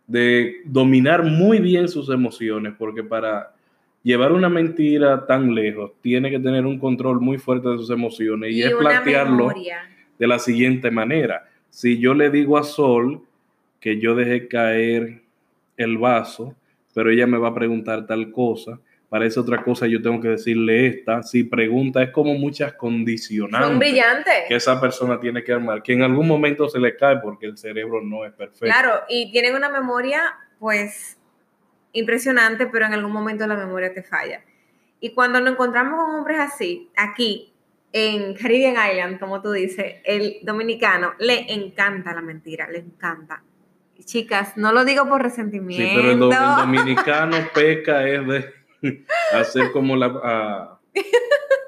de 0.06 0.58
dominar 0.66 1.24
muy 1.24 1.60
bien 1.60 1.88
sus 1.88 2.10
emociones, 2.10 2.74
porque 2.78 3.06
para 3.06 3.56
llevar 4.04 4.34
una 4.34 4.50
mentira 4.50 5.26
tan 5.26 5.56
lejos 5.56 5.94
tiene 6.02 6.30
que 6.30 6.42
tener 6.42 6.66
un 6.66 6.78
control 6.78 7.22
muy 7.22 7.38
fuerte 7.38 7.70
de 7.70 7.78
sus 7.78 7.90
emociones 7.90 8.52
y, 8.52 8.64
es 8.64 8.74
plantearlo 8.76 9.54
de 10.20 10.28
la 10.28 10.40
siguiente 10.40 10.92
manera. 10.92 11.50
Si 11.70 12.00
yo 12.00 12.14
le 12.14 12.30
digo 12.30 12.58
a 12.58 12.66
Sol 12.66 13.22
que 13.80 13.98
yo 13.98 14.14
dejé 14.14 14.50
caer 14.50 15.22
el 15.78 15.98
vaso, 15.98 16.54
pero 16.94 17.12
ella 17.12 17.28
me 17.28 17.38
va 17.38 17.48
a 17.48 17.56
preguntar 17.56 18.08
tal 18.08 18.30
cosa, 18.30 18.82
para 19.14 19.28
esa 19.28 19.42
otra 19.42 19.64
cosa 19.64 19.86
yo 19.86 20.02
tengo 20.02 20.20
que 20.20 20.30
decirle 20.30 20.88
esta. 20.88 21.22
Si 21.22 21.44
pregunta, 21.44 22.02
es 22.02 22.10
como 22.10 22.34
muchas 22.34 22.74
condicionantes. 22.74 23.70
Son 23.70 23.78
brillantes. 23.78 24.34
Que 24.48 24.56
esa 24.56 24.82
persona 24.82 25.20
tiene 25.20 25.44
que 25.44 25.54
armar, 25.54 25.84
que 25.84 25.94
en 25.94 26.02
algún 26.02 26.28
momento 26.28 26.68
se 26.68 26.80
le 26.80 26.98
cae 26.98 27.18
porque 27.18 27.46
el 27.46 27.56
cerebro 27.56 28.02
no 28.02 28.26
es 28.26 28.34
perfecto. 28.34 28.66
Claro, 28.66 29.04
y 29.08 29.32
tienen 29.32 29.54
una 29.54 29.70
memoria, 29.70 30.20
pues, 30.58 31.20
impresionante, 31.92 32.66
pero 32.66 32.88
en 32.88 32.94
algún 32.94 33.12
momento 33.12 33.46
la 33.46 33.56
memoria 33.56 33.94
te 33.94 34.02
falla. 34.02 34.42
Y 35.00 35.12
cuando 35.12 35.40
nos 35.40 35.52
encontramos 35.52 36.04
con 36.04 36.16
hombres 36.16 36.40
así, 36.40 36.90
aquí, 36.96 37.54
en 37.92 38.34
Caribbean 38.34 38.78
Island, 38.94 39.20
como 39.20 39.44
tú 39.44 39.52
dices, 39.52 39.98
el 40.06 40.38
dominicano 40.42 41.14
le 41.20 41.54
encanta 41.54 42.16
la 42.16 42.22
mentira, 42.24 42.68
le 42.68 42.80
encanta. 42.80 43.44
Chicas, 44.04 44.58
no 44.58 44.72
lo 44.72 44.84
digo 44.84 45.08
por 45.08 45.22
resentimiento. 45.22 45.88
Sí, 45.88 45.92
pero 45.96 46.12
el, 46.14 46.24
el 46.24 46.56
dominicano 46.58 47.38
peca 47.54 48.08
es 48.08 48.28
de 48.28 48.63
hacer 49.34 49.72
como 49.72 49.96
la, 49.96 50.80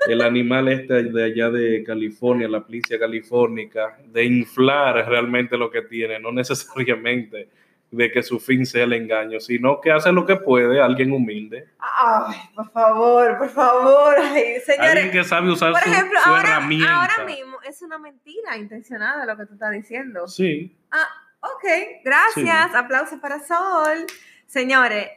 el 0.07 0.21
animal 0.21 0.67
este 0.67 1.03
de 1.03 1.23
allá 1.23 1.49
de 1.49 1.83
California, 1.83 2.47
la 2.47 2.65
plicia 2.65 2.99
californica, 2.99 3.97
de 4.05 4.23
inflar 4.25 5.07
realmente 5.07 5.57
lo 5.57 5.69
que 5.71 5.81
tiene, 5.81 6.19
no 6.19 6.31
necesariamente 6.31 7.49
de 7.91 8.11
que 8.11 8.23
su 8.23 8.39
fin 8.39 8.65
sea 8.65 8.83
el 8.83 8.93
engaño, 8.93 9.39
sino 9.39 9.79
que 9.79 9.91
hace 9.91 10.11
lo 10.11 10.25
que 10.25 10.35
puede 10.35 10.81
alguien 10.81 11.11
humilde. 11.11 11.69
Ay, 11.79 12.35
por 12.55 12.69
favor, 12.71 13.37
por 13.37 13.49
favor. 13.49 14.15
alguien 14.17 15.11
que 15.11 15.23
sabe 15.23 15.51
usar 15.51 15.73
su, 15.75 16.35
herramienta. 16.35 17.01
Ahora 17.01 17.25
mismo 17.25 17.57
es 17.63 17.81
una 17.81 17.97
mentira 17.97 18.57
intencionada 18.57 19.25
lo 19.25 19.37
que 19.37 19.45
tú 19.45 19.53
estás 19.53 19.71
diciendo. 19.71 20.27
Sí. 20.27 20.75
Ah, 20.91 21.07
ok, 21.41 22.03
gracias. 22.03 22.75
Aplausos 22.75 23.19
para 23.19 23.39
Sol. 23.39 24.05
Señores, 24.45 25.07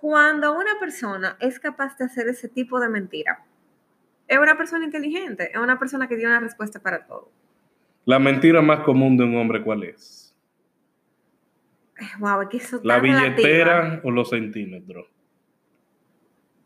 cuando 0.00 0.52
una 0.52 0.78
persona 0.78 1.36
es 1.40 1.58
capaz 1.58 1.96
de 1.98 2.04
hacer 2.04 2.28
ese 2.28 2.48
tipo 2.48 2.80
de 2.80 2.88
mentira, 2.88 3.44
es 4.26 4.38
una 4.38 4.56
persona 4.56 4.84
inteligente, 4.84 5.50
es 5.52 5.58
una 5.58 5.78
persona 5.78 6.06
que 6.08 6.16
tiene 6.16 6.30
una 6.30 6.40
respuesta 6.40 6.80
para 6.80 7.06
todo. 7.06 7.30
La 8.04 8.18
mentira 8.18 8.62
más 8.62 8.80
común 8.80 9.16
de 9.16 9.24
un 9.24 9.36
hombre, 9.36 9.62
¿cuál 9.62 9.84
es? 9.84 10.34
Wow, 12.18 12.48
que 12.48 12.58
eso 12.58 12.80
¿La 12.84 13.00
billetera 13.00 14.00
o 14.04 14.10
los 14.10 14.30
centímetros? 14.30 15.06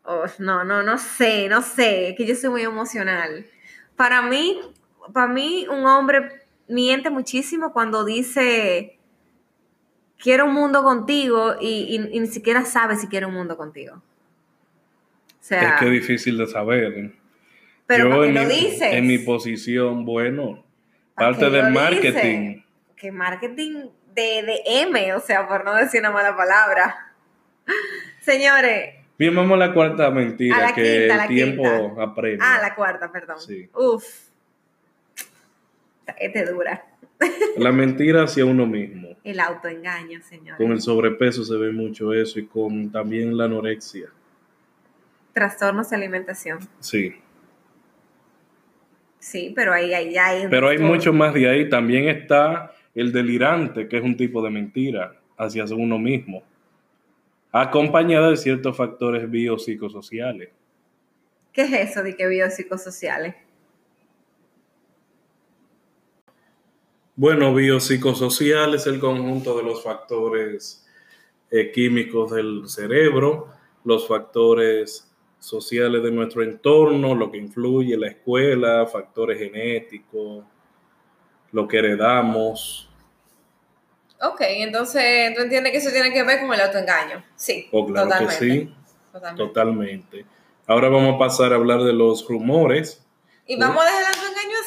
Oh, 0.05 0.25
no, 0.39 0.63
no, 0.63 0.83
no 0.83 0.97
sé, 0.97 1.47
no 1.49 1.61
sé, 1.61 2.13
que 2.17 2.25
yo 2.25 2.35
soy 2.35 2.49
muy 2.49 2.61
emocional. 2.61 3.45
Para 3.95 4.21
mí, 4.21 4.59
para 5.11 5.27
mí, 5.31 5.65
un 5.69 5.85
hombre 5.85 6.41
miente 6.67 7.09
muchísimo 7.09 7.73
cuando 7.73 8.05
dice 8.05 8.99
quiero 10.23 10.45
un 10.45 10.53
mundo 10.53 10.83
contigo 10.83 11.55
y, 11.59 11.99
ni 11.99 12.27
siquiera 12.27 12.63
sabes 12.63 13.01
si 13.01 13.07
quiere 13.07 13.25
un 13.25 13.33
mundo 13.33 13.57
contigo. 13.57 13.95
O 13.95 15.45
sea, 15.45 15.73
es 15.73 15.79
que 15.79 15.85
es 15.85 15.91
difícil 15.91 16.37
de 16.37 16.47
saber. 16.47 17.11
Pero 17.85 18.09
Yo 18.09 18.23
en, 18.23 18.33
lo 18.33 18.41
mi, 18.43 18.47
dices? 18.47 18.93
en 18.93 19.05
mi 19.05 19.17
posición, 19.17 20.05
bueno, 20.05 20.63
parte 21.13 21.49
del 21.49 21.71
marketing. 21.71 22.61
Que 22.95 23.11
marketing 23.11 23.89
de, 24.15 24.43
de 24.43 24.61
M, 24.65 25.13
o 25.13 25.19
sea, 25.19 25.45
por 25.45 25.65
no 25.65 25.75
decir 25.75 25.99
una 25.99 26.11
mala 26.11 26.37
palabra. 26.37 27.13
Señores. 28.21 28.95
Bien, 29.19 29.35
vamos 29.35 29.55
a 29.55 29.67
la 29.67 29.73
cuarta 29.73 30.09
mentira 30.09 30.73
que 30.73 31.07
el 31.07 31.27
tiempo 31.27 31.65
aprende. 31.99 32.39
Ah, 32.41 32.59
la 32.61 32.73
cuarta, 32.73 33.11
perdón. 33.11 33.39
Sí. 33.41 33.69
Uf. 33.75 34.05
Este 36.17 36.45
dura. 36.45 36.85
La 37.57 37.71
mentira 37.71 38.23
hacia 38.23 38.45
uno 38.45 38.65
mismo. 38.65 39.02
El 39.23 39.39
autoengaño, 39.39 40.21
señor. 40.21 40.57
Con 40.57 40.71
el 40.71 40.81
sobrepeso 40.81 41.43
se 41.43 41.55
ve 41.55 41.71
mucho 41.71 42.13
eso 42.13 42.39
y 42.39 42.45
con 42.45 42.91
también 42.91 43.37
la 43.37 43.45
anorexia. 43.45 44.09
Trastornos 45.33 45.89
de 45.89 45.95
alimentación. 45.95 46.59
Sí. 46.79 47.15
Sí, 49.19 49.53
pero 49.55 49.73
ahí, 49.73 49.93
ahí 49.93 50.17
hay... 50.17 50.47
Pero 50.49 50.67
hay 50.67 50.77
mucho 50.77 51.13
más 51.13 51.33
de 51.33 51.49
ahí. 51.49 51.69
También 51.69 52.09
está 52.09 52.73
el 52.93 53.11
delirante, 53.11 53.87
que 53.87 53.97
es 53.97 54.03
un 54.03 54.17
tipo 54.17 54.43
de 54.43 54.49
mentira 54.49 55.15
hacia 55.37 55.63
uno 55.75 55.97
mismo, 55.97 56.43
acompañada 57.51 58.29
de 58.29 58.37
ciertos 58.37 58.75
factores 58.75 59.29
biopsicosociales. 59.29 60.49
¿Qué 61.51 61.61
es 61.61 61.91
eso 61.91 62.03
de 62.03 62.15
que 62.15 62.27
biopsicosociales? 62.27 63.35
Bueno, 67.15 67.53
biopsicosocial 67.53 68.73
es 68.73 68.87
el 68.87 68.99
conjunto 68.99 69.55
de 69.55 69.63
los 69.63 69.83
factores 69.83 70.87
eh, 71.51 71.71
químicos 71.71 72.31
del 72.31 72.63
cerebro, 72.67 73.49
los 73.83 74.07
factores 74.07 75.13
sociales 75.37 76.01
de 76.01 76.11
nuestro 76.11 76.41
entorno, 76.41 77.13
lo 77.13 77.29
que 77.29 77.37
influye 77.37 77.95
la 77.97 78.07
escuela, 78.07 78.87
factores 78.87 79.37
genéticos, 79.37 80.43
lo 81.51 81.67
que 81.67 81.77
heredamos. 81.77 82.89
Ok, 84.19 84.41
entonces 84.41 85.35
tú 85.35 85.41
entiendes 85.41 85.71
que 85.71 85.77
eso 85.77 85.91
tiene 85.91 86.11
que 86.11 86.23
ver 86.23 86.41
con 86.41 86.51
el 86.51 86.61
autoengaño. 86.61 87.23
Sí, 87.35 87.67
oh, 87.71 87.85
claro 87.85 88.07
totalmente. 88.07 88.39
Que 88.39 88.51
sí, 88.51 88.75
totalmente. 89.11 89.43
totalmente. 89.43 90.25
Ahora 90.65 90.89
vamos 90.89 91.15
a 91.15 91.19
pasar 91.19 91.53
a 91.53 91.57
hablar 91.57 91.83
de 91.83 91.93
los 91.93 92.27
rumores. 92.27 93.05
Y 93.45 93.57
vamos 93.57 93.83
a 93.83 93.85
dejar 93.85 94.22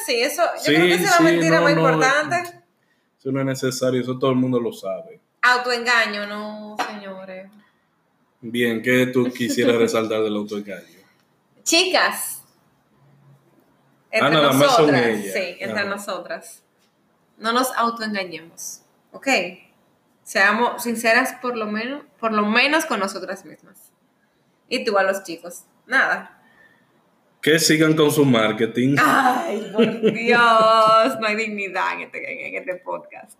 sí, 0.07 0.21
eso, 0.21 0.41
yo 0.65 0.73
creo 0.73 0.85
que 0.85 0.93
es 0.93 1.11
la 1.11 1.19
mentira 1.19 1.61
más 1.61 1.73
importante. 1.73 2.63
Eso 3.19 3.31
no 3.31 3.39
es 3.41 3.45
necesario, 3.45 4.01
eso 4.01 4.17
todo 4.17 4.31
el 4.31 4.37
mundo 4.37 4.59
lo 4.59 4.71
sabe. 4.71 5.19
Autoengaño, 5.41 6.25
no, 6.25 6.77
señores. 6.87 7.51
Bien, 8.39 8.81
¿qué 8.81 9.07
tú 9.07 9.31
quisieras 9.31 9.75
resaltar 9.75 10.23
del 10.23 10.35
autoengaño? 10.35 10.85
Chicas. 11.63 12.43
Entre 14.09 14.27
ah, 14.27 14.31
nada 14.31 14.53
nosotras, 14.53 14.69
más 14.69 14.75
son 14.77 14.95
ellas. 14.95 15.33
Sí, 15.33 15.57
entre 15.59 15.85
nosotras. 15.85 16.63
No 17.37 17.51
nos 17.51 17.71
autoengañemos, 17.75 18.81
¿ok? 19.11 19.27
Seamos 20.23 20.83
sinceras 20.83 21.33
por 21.41 21.57
lo 21.57 21.65
menos, 21.65 22.03
por 22.19 22.31
lo 22.31 22.45
menos 22.45 22.85
con 22.85 22.99
nosotras 22.99 23.45
mismas. 23.45 23.91
Y 24.69 24.85
tú 24.85 24.97
a 24.97 25.03
los 25.03 25.23
chicos, 25.23 25.65
nada 25.85 26.37
que 27.41 27.59
sigan 27.59 27.95
con 27.95 28.11
su 28.11 28.25
marketing. 28.25 28.95
Ay, 29.03 29.69
por 29.73 30.01
Dios, 30.13 31.19
no 31.19 31.27
hay 31.27 31.35
dignidad 31.35 31.93
en 31.93 32.01
este, 32.01 32.47
en 32.47 32.55
este 32.55 32.75
podcast. 32.77 33.39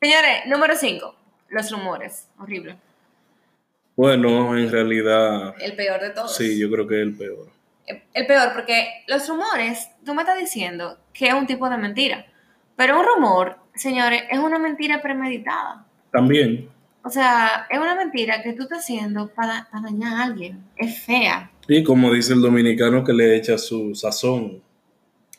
Señores, 0.00 0.46
número 0.46 0.74
5, 0.74 1.14
los 1.50 1.70
rumores. 1.70 2.28
Horrible. 2.38 2.76
Bueno, 3.96 4.56
en 4.56 4.70
realidad, 4.70 5.54
El 5.60 5.76
peor 5.76 6.00
de 6.00 6.10
todos. 6.10 6.34
sí, 6.34 6.58
yo 6.58 6.70
creo 6.70 6.86
que 6.86 6.96
es 6.96 7.02
el 7.02 7.14
peor. 7.16 7.48
El 8.14 8.26
peor, 8.26 8.52
porque 8.54 9.02
los 9.08 9.28
rumores, 9.28 9.90
tú 10.04 10.14
me 10.14 10.22
estás 10.22 10.38
diciendo 10.38 10.96
que 11.12 11.26
es 11.28 11.34
un 11.34 11.46
tipo 11.46 11.68
de 11.68 11.76
mentira. 11.76 12.24
Pero 12.76 12.98
un 12.98 13.04
rumor, 13.04 13.56
señores, 13.74 14.22
es 14.30 14.38
una 14.38 14.58
mentira 14.58 15.02
premeditada. 15.02 15.84
También, 16.12 16.70
O 17.02 17.10
sea, 17.10 17.66
es 17.68 17.78
una 17.78 17.94
mentira 17.94 18.42
que 18.42 18.52
tú 18.54 18.62
estás 18.62 18.78
haciendo 18.80 19.28
para, 19.28 19.68
para 19.70 19.84
dañar 19.84 20.14
a 20.14 20.24
alguien. 20.24 20.64
Es 20.76 21.00
fea. 21.04 21.50
Y 21.72 21.84
como 21.84 22.12
dice 22.12 22.32
el 22.32 22.40
dominicano 22.42 23.04
que 23.04 23.12
le 23.12 23.36
echa 23.36 23.56
su 23.56 23.94
sazón. 23.94 24.60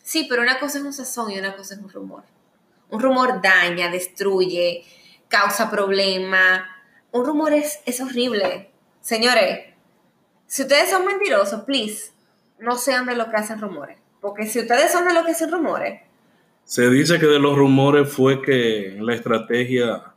Sí, 0.01 0.27
pero 0.29 0.41
una 0.41 0.59
cosa 0.59 0.77
es 0.77 0.83
un 0.85 0.93
sazón 0.93 1.29
y 1.29 1.37
una 1.37 1.57
cosa 1.57 1.75
es 1.75 1.81
un 1.81 1.89
rumor. 1.89 2.23
Un 2.89 3.01
rumor 3.01 3.41
daña, 3.41 3.91
destruye, 3.91 4.85
causa 5.27 5.69
problema. 5.69 6.65
Un 7.11 7.25
rumor 7.25 7.51
es, 7.51 7.81
es 7.85 7.99
horrible. 7.99 8.71
Señores, 9.01 9.73
si 10.47 10.61
ustedes 10.61 10.89
son 10.89 11.05
mentirosos, 11.05 11.63
please, 11.65 12.13
no 12.59 12.77
sean 12.77 13.05
de 13.07 13.15
los 13.15 13.27
que 13.27 13.35
hacen 13.35 13.59
rumores. 13.59 13.97
Porque 14.21 14.45
si 14.45 14.59
ustedes 14.59 14.89
son 14.89 15.05
de 15.05 15.13
los 15.13 15.25
que 15.25 15.31
hacen 15.31 15.51
rumores, 15.51 15.99
Se 16.63 16.89
dice 16.89 17.19
que 17.19 17.25
de 17.25 17.39
los 17.39 17.57
rumores 17.57 18.09
fue 18.09 18.41
que 18.41 18.97
la 19.01 19.15
estrategia 19.15 20.13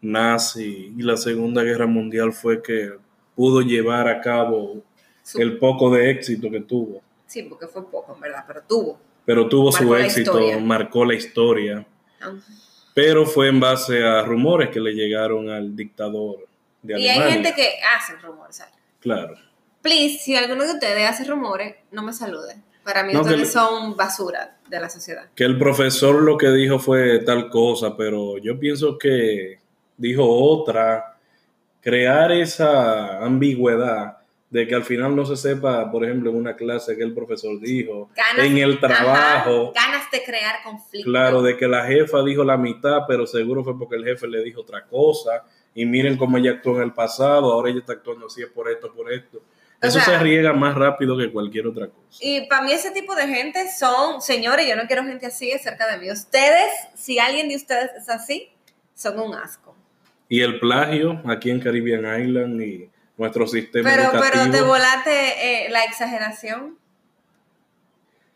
nazi 0.00 0.94
y 0.96 1.02
la 1.02 1.18
Segunda 1.18 1.62
Guerra 1.62 1.86
Mundial 1.86 2.32
fue 2.32 2.62
que 2.62 2.94
pudo 3.34 3.60
llevar 3.60 4.08
a 4.08 4.22
cabo 4.22 4.82
su- 5.26 5.40
el 5.40 5.58
poco 5.58 5.90
de 5.90 6.10
éxito 6.10 6.50
que 6.50 6.60
tuvo. 6.60 7.02
sí, 7.26 7.42
porque 7.42 7.66
fue 7.66 7.90
poco, 7.90 8.14
en 8.14 8.20
verdad, 8.20 8.44
pero 8.46 8.62
tuvo. 8.62 9.00
Pero 9.24 9.48
tuvo 9.48 9.72
su 9.72 9.82
Marcó 9.84 9.96
éxito, 10.04 10.40
marcó 10.60 11.04
la 11.04 11.14
historia. 11.14 11.84
Pero 12.94 13.26
fue 13.26 13.48
en 13.48 13.58
base 13.60 14.02
a 14.04 14.22
rumores 14.22 14.70
que 14.70 14.78
le 14.80 14.92
llegaron 14.92 15.50
al 15.50 15.74
dictador 15.74 16.46
de 16.82 17.00
Y 17.00 17.08
hay 17.08 17.32
gente 17.32 17.52
que 17.54 17.72
hace 17.96 18.14
rumores. 18.24 18.56
¿sabes? 18.56 18.74
Claro. 19.00 19.34
Please, 19.82 20.18
si 20.18 20.36
alguno 20.36 20.64
de 20.64 20.72
ustedes 20.74 21.08
hace 21.10 21.24
rumores, 21.24 21.74
no 21.90 22.02
me 22.02 22.12
saluden. 22.12 22.62
Para 22.84 23.02
mí 23.02 23.12
No, 23.12 23.22
ustedes 23.22 23.52
son 23.52 23.96
basura 23.96 24.56
de 24.68 24.78
la 24.80 24.88
sociedad. 24.88 25.28
Que 25.34 25.42
el 25.44 25.58
profesor 25.58 26.22
lo 26.22 26.36
que 26.38 26.50
dijo 26.52 26.78
fue 26.78 27.18
tal 27.24 27.50
cosa, 27.50 27.96
pero 27.96 28.38
yo 28.38 28.58
pienso 28.58 28.96
que 28.96 29.58
dijo 29.96 30.24
otra. 30.24 31.16
Crear 31.80 32.32
esa 32.32 33.24
ambigüedad 33.24 34.15
de 34.50 34.66
que 34.66 34.74
al 34.76 34.84
final 34.84 35.14
no 35.16 35.26
se 35.26 35.36
sepa, 35.36 35.90
por 35.90 36.04
ejemplo, 36.04 36.30
en 36.30 36.36
una 36.36 36.54
clase 36.56 36.96
que 36.96 37.02
el 37.02 37.12
profesor 37.12 37.58
dijo, 37.60 38.10
Ganas- 38.14 38.46
en 38.46 38.58
el 38.58 38.78
trabajo, 38.78 39.72
Ajá, 39.76 39.86
ganas 39.88 40.10
de 40.10 40.22
crear 40.22 40.62
conflicto. 40.62 41.10
claro, 41.10 41.42
de 41.42 41.56
que 41.56 41.66
la 41.66 41.84
jefa 41.84 42.22
dijo 42.22 42.44
la 42.44 42.56
mitad, 42.56 43.00
pero 43.08 43.26
seguro 43.26 43.64
fue 43.64 43.76
porque 43.78 43.96
el 43.96 44.04
jefe 44.04 44.28
le 44.28 44.42
dijo 44.44 44.60
otra 44.60 44.84
cosa. 44.86 45.44
Y 45.74 45.84
miren 45.84 46.16
cómo 46.16 46.38
ella 46.38 46.52
actuó 46.52 46.76
en 46.76 46.84
el 46.84 46.92
pasado, 46.94 47.52
ahora 47.52 47.68
ella 47.70 47.80
está 47.80 47.94
actuando 47.94 48.26
así 48.26 48.40
es 48.42 48.48
por 48.48 48.70
esto, 48.70 48.92
por 48.94 49.12
esto. 49.12 49.38
O 49.38 49.86
Eso 49.86 50.00
sea- 50.00 50.04
se 50.04 50.18
riega 50.20 50.54
más 50.54 50.74
rápido 50.74 51.18
que 51.18 51.30
cualquier 51.30 51.66
otra 51.66 51.88
cosa. 51.88 52.18
Y 52.22 52.46
para 52.48 52.62
mí 52.62 52.72
ese 52.72 52.92
tipo 52.92 53.14
de 53.14 53.26
gente 53.28 53.68
son, 53.78 54.22
señores, 54.22 54.66
yo 54.66 54.74
no 54.74 54.86
quiero 54.86 55.04
gente 55.04 55.26
así 55.26 55.50
cerca 55.58 55.86
de 55.90 55.98
mí. 55.98 56.10
Ustedes, 56.10 56.70
si 56.94 57.18
alguien 57.18 57.48
de 57.50 57.56
ustedes 57.56 57.90
es 57.98 58.08
así, 58.08 58.48
son 58.94 59.20
un 59.20 59.34
asco. 59.34 59.76
Y 60.30 60.40
el 60.40 60.58
plagio 60.60 61.20
aquí 61.26 61.50
en 61.50 61.60
Caribbean 61.60 62.22
Island 62.22 62.62
y 62.62 62.90
nuestro 63.18 63.46
sistema 63.46 63.88
Pero, 63.90 64.10
pero 64.12 64.24
educativo. 64.24 64.50
te 64.52 64.62
volaste 64.62 65.66
eh, 65.66 65.70
la 65.70 65.84
exageración. 65.84 66.78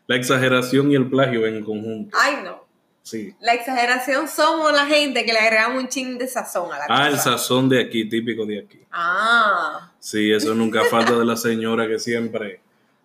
La 0.07 0.15
exageración 0.15 0.91
y 0.91 0.95
el 0.95 1.09
plagio 1.09 1.45
en 1.45 1.63
conjunto. 1.63 2.17
Ay, 2.19 2.39
no. 2.43 2.65
Sí. 3.03 3.33
La 3.39 3.53
exageración 3.53 4.27
somos 4.27 4.71
la 4.73 4.85
gente 4.85 5.25
que 5.25 5.33
le 5.33 5.39
agregamos 5.39 5.81
un 5.83 5.87
ching 5.89 6.17
de 6.17 6.27
sazón 6.27 6.71
a 6.71 6.77
la 6.79 6.85
Ah, 6.89 7.07
el 7.07 7.13
cosa. 7.15 7.31
sazón 7.31 7.67
de 7.69 7.81
aquí, 7.81 8.07
típico 8.07 8.45
de 8.45 8.59
aquí. 8.59 8.79
Ah. 8.91 9.91
Sí, 9.99 10.31
eso 10.31 10.53
nunca 10.53 10.83
falta 10.89 11.13
de 11.17 11.25
la 11.25 11.35
señora 11.35 11.87
que 11.87 11.97
siempre 11.99 12.61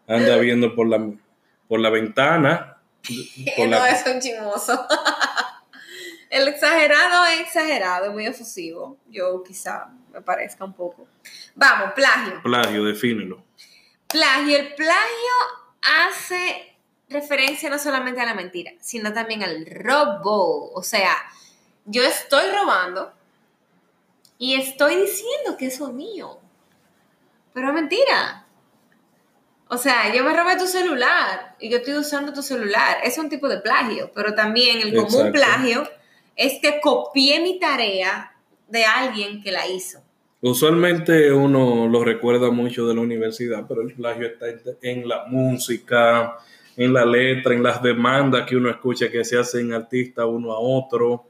anda 0.08 0.36
viendo 0.36 0.74
por 0.74 0.86
la, 0.88 1.00
por 1.68 1.80
la 1.80 1.90
ventana. 1.90 2.72
Por 3.56 3.68
no 3.68 3.78
la- 3.78 3.90
es 3.90 4.04
un 4.12 4.20
chismoso. 4.20 4.84
El 6.30 6.48
exagerado 6.48 7.24
es 7.26 7.40
exagerado, 7.40 8.06
es 8.06 8.12
muy 8.12 8.26
efusivo. 8.26 8.98
Yo 9.08 9.42
quizá 9.42 9.88
me 10.12 10.20
parezca 10.20 10.64
un 10.64 10.74
poco. 10.74 11.06
Vamos, 11.54 11.92
plagio. 11.94 12.42
Plagio, 12.42 12.84
defínelo. 12.84 13.44
Plagio. 14.08 14.58
El 14.58 14.74
plagio 14.74 15.32
hace 15.82 16.76
referencia 17.08 17.70
no 17.70 17.78
solamente 17.78 18.20
a 18.20 18.26
la 18.26 18.34
mentira, 18.34 18.72
sino 18.80 19.12
también 19.12 19.42
al 19.42 19.66
robo. 19.66 20.72
O 20.72 20.82
sea, 20.82 21.14
yo 21.84 22.02
estoy 22.02 22.50
robando 22.50 23.12
y 24.38 24.54
estoy 24.54 24.96
diciendo 24.96 25.56
que 25.56 25.66
eso 25.66 25.88
es 25.88 25.94
mío. 25.94 26.40
Pero 27.54 27.68
es 27.68 27.74
mentira. 27.74 28.46
O 29.68 29.78
sea, 29.78 30.14
yo 30.14 30.22
me 30.22 30.32
robé 30.32 30.56
tu 30.56 30.66
celular 30.66 31.56
y 31.58 31.70
yo 31.70 31.78
estoy 31.78 31.94
usando 31.94 32.32
tu 32.32 32.42
celular. 32.42 32.98
Es 33.02 33.18
un 33.18 33.28
tipo 33.28 33.48
de 33.48 33.58
plagio, 33.58 34.12
pero 34.14 34.34
también 34.34 34.80
el 34.80 34.94
común 34.94 35.26
Exacto. 35.26 35.32
plagio 35.32 35.90
es 36.36 36.60
que 36.60 36.80
copié 36.80 37.40
mi 37.40 37.58
tarea 37.58 38.32
de 38.68 38.84
alguien 38.84 39.42
que 39.42 39.50
la 39.50 39.66
hizo. 39.66 40.00
Usualmente 40.42 41.32
uno 41.32 41.88
lo 41.88 42.04
recuerda 42.04 42.50
mucho 42.50 42.86
de 42.86 42.94
la 42.94 43.00
universidad, 43.00 43.64
pero 43.66 43.80
el 43.80 43.94
plagio 43.94 44.26
está 44.26 44.46
en- 44.82 45.08
la 45.08 45.24
música, 45.26 46.36
en 46.76 46.92
la 46.92 47.04
letra, 47.06 47.54
en 47.54 47.62
las 47.62 47.82
demandas 47.82 48.46
que 48.46 48.54
uno 48.54 48.70
escucha 48.70 49.10
que 49.10 49.24
se 49.24 49.38
hacen 49.38 49.72
artistas 49.72 50.26
uno 50.28 50.52
a 50.52 50.58
otro, 50.60 51.24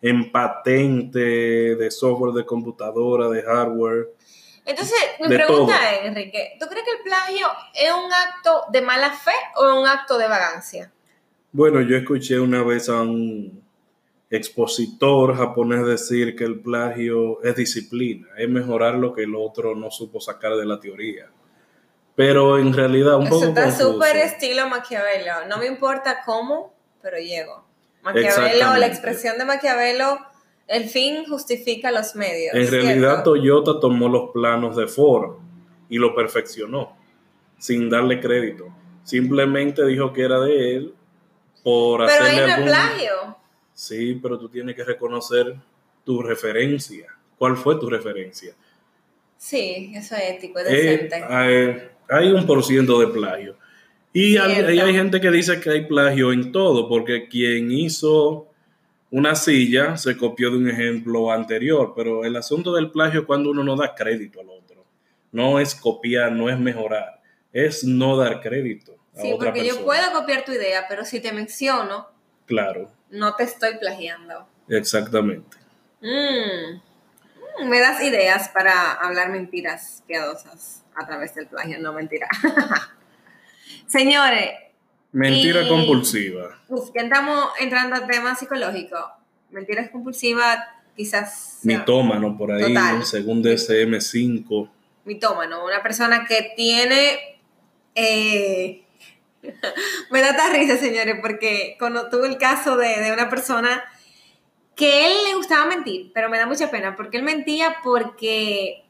en 0.00 0.30
patente 0.30 1.18
de 1.74 1.90
software 1.90 2.32
de 2.34 2.46
computadora, 2.46 3.28
de 3.28 3.42
hardware. 3.42 4.10
Entonces, 4.64 4.96
mi 5.20 5.28
pregunta 5.28 5.78
todo. 5.78 6.00
es, 6.00 6.06
Enrique, 6.06 6.56
¿tú 6.60 6.66
crees 6.66 6.84
que 6.84 6.92
el 6.92 7.02
plagio 7.02 7.46
es 7.74 7.90
un 7.92 8.12
acto 8.12 8.64
de 8.70 8.82
mala 8.82 9.10
fe 9.10 9.32
o 9.56 9.80
un 9.80 9.86
acto 9.86 10.18
de 10.18 10.28
vagancia? 10.28 10.92
Bueno, 11.52 11.80
yo 11.80 11.96
escuché 11.96 12.38
una 12.38 12.62
vez 12.62 12.88
a 12.88 13.02
un 13.02 13.65
expositor 14.36 15.36
japonés 15.36 15.86
decir 15.86 16.36
que 16.36 16.44
el 16.44 16.60
plagio 16.60 17.42
es 17.42 17.56
disciplina, 17.56 18.28
es 18.36 18.48
mejorar 18.48 18.94
lo 18.94 19.12
que 19.12 19.22
el 19.22 19.34
otro 19.34 19.74
no 19.74 19.90
supo 19.90 20.20
sacar 20.20 20.56
de 20.56 20.66
la 20.66 20.80
teoría. 20.80 21.30
Pero 22.14 22.58
en 22.58 22.72
realidad 22.72 23.16
un 23.16 23.26
Eso 23.26 23.34
poco 23.34 23.46
está 23.46 23.70
súper 23.70 24.16
estilo 24.16 24.68
Maquiavelo. 24.68 25.46
No 25.48 25.58
me 25.58 25.66
importa 25.66 26.22
cómo, 26.24 26.74
pero 27.02 27.18
llego. 27.18 27.66
Maquiavelo, 28.02 28.76
la 28.76 28.86
expresión 28.86 29.36
de 29.36 29.44
Maquiavelo, 29.44 30.18
el 30.66 30.88
fin 30.88 31.24
justifica 31.26 31.90
los 31.90 32.14
medios. 32.14 32.54
En 32.54 32.66
¿cierto? 32.66 32.86
realidad 32.86 33.22
Toyota 33.22 33.80
tomó 33.80 34.08
los 34.08 34.30
planos 34.30 34.76
de 34.76 34.86
Ford 34.86 35.38
y 35.88 35.98
lo 35.98 36.14
perfeccionó 36.14 36.96
sin 37.58 37.90
darle 37.90 38.20
crédito. 38.20 38.68
Simplemente 39.02 39.84
dijo 39.86 40.12
que 40.12 40.22
era 40.22 40.40
de 40.40 40.76
él 40.76 40.94
por 41.62 42.06
Pero 42.06 42.24
ahí 42.24 42.38
hacerle 42.38 42.40
no 42.40 42.46
es 42.46 42.52
algún... 42.54 42.68
plagio. 42.68 43.36
Sí, 43.76 44.18
pero 44.22 44.38
tú 44.38 44.48
tienes 44.48 44.74
que 44.74 44.84
reconocer 44.84 45.54
tu 46.04 46.22
referencia. 46.22 47.06
¿Cuál 47.38 47.56
fue 47.58 47.78
tu 47.78 47.90
referencia? 47.90 48.54
Sí, 49.36 49.92
eso 49.94 50.14
es 50.16 50.22
ético, 50.36 50.58
es 50.60 50.66
Eh, 50.68 50.72
decente. 51.08 51.22
hay, 51.28 51.78
hay 52.08 52.28
un 52.32 52.46
por 52.46 52.64
ciento 52.64 52.98
de 53.00 53.08
plagio. 53.08 53.56
Y 54.14 54.38
hay, 54.38 54.54
hay 54.78 54.94
gente 54.94 55.20
que 55.20 55.30
dice 55.30 55.60
que 55.60 55.68
hay 55.70 55.86
plagio 55.86 56.32
en 56.32 56.50
todo, 56.52 56.88
porque 56.88 57.28
quien 57.28 57.70
hizo 57.70 58.48
una 59.10 59.34
silla 59.34 59.98
se 59.98 60.16
copió 60.16 60.50
de 60.50 60.56
un 60.56 60.70
ejemplo 60.70 61.30
anterior, 61.30 61.92
pero 61.94 62.24
el 62.24 62.34
asunto 62.36 62.74
del 62.74 62.90
plagio 62.90 63.20
es 63.20 63.26
cuando 63.26 63.50
uno 63.50 63.62
no 63.62 63.76
da 63.76 63.94
crédito 63.94 64.40
al 64.40 64.48
otro. 64.48 64.86
No 65.32 65.60
es 65.60 65.74
copiar, 65.74 66.32
no 66.32 66.48
es 66.48 66.58
mejorar, 66.58 67.20
es 67.52 67.84
no 67.84 68.16
dar 68.16 68.40
crédito 68.40 68.96
a 69.14 69.20
sí, 69.20 69.32
otra 69.32 69.48
porque 69.52 69.60
persona. 69.60 69.80
yo 69.80 69.84
puedo 69.84 70.12
copiar 70.12 70.44
tu 70.46 70.52
idea, 70.52 70.86
pero 70.88 71.04
si 71.04 71.20
te 71.20 71.32
menciono, 71.32 72.08
Claro, 72.46 72.90
no 73.10 73.34
te 73.34 73.44
estoy 73.44 73.76
plagiando. 73.78 74.46
exactamente. 74.68 75.56
Mm. 76.00 76.80
Mm, 77.62 77.68
Me 77.68 77.80
das 77.80 78.02
ideas 78.02 78.48
para 78.50 78.92
hablar 78.92 79.30
mentiras 79.30 80.02
piadosas 80.06 80.84
a 80.94 81.06
través 81.06 81.34
del 81.34 81.46
plagio, 81.46 81.78
no 81.80 81.92
mentira. 81.92 82.28
Señores, 83.86 84.50
Mentira 85.12 85.62
Y- 85.62 85.68
compulsiva. 85.68 86.58
uf, 86.68 86.90
ya 86.94 87.02
estamos 87.02 87.48
entrando 87.60 87.96
a 87.96 88.06
temas 88.06 88.38
psicológicos. 88.38 89.00
Mentiras 89.50 89.88
compulsivas, 89.90 90.58
quizás. 90.94 91.60
Mitómano 91.62 92.36
por 92.36 92.52
ahí, 92.52 92.74
Total. 92.74 93.02
según 93.06 93.42
DSM-5. 93.42 94.70
mitómano, 95.06 95.64
una 95.64 95.82
persona 95.82 96.26
que 96.26 96.52
tiene... 96.56 97.40
eh, 97.94 98.82
me 100.10 100.20
da 100.20 100.48
risa, 100.52 100.76
señores, 100.76 101.16
porque 101.20 101.76
cuando 101.78 102.08
tuve 102.08 102.28
el 102.28 102.38
caso 102.38 102.76
de, 102.76 103.00
de 103.00 103.12
una 103.12 103.28
persona 103.28 103.82
que 104.74 105.06
él 105.06 105.12
le 105.28 105.34
gustaba 105.34 105.66
mentir, 105.66 106.10
pero 106.14 106.28
me 106.28 106.38
da 106.38 106.46
mucha 106.46 106.70
pena, 106.70 106.94
porque 106.96 107.16
él 107.16 107.22
mentía 107.22 107.76
porque 107.82 108.84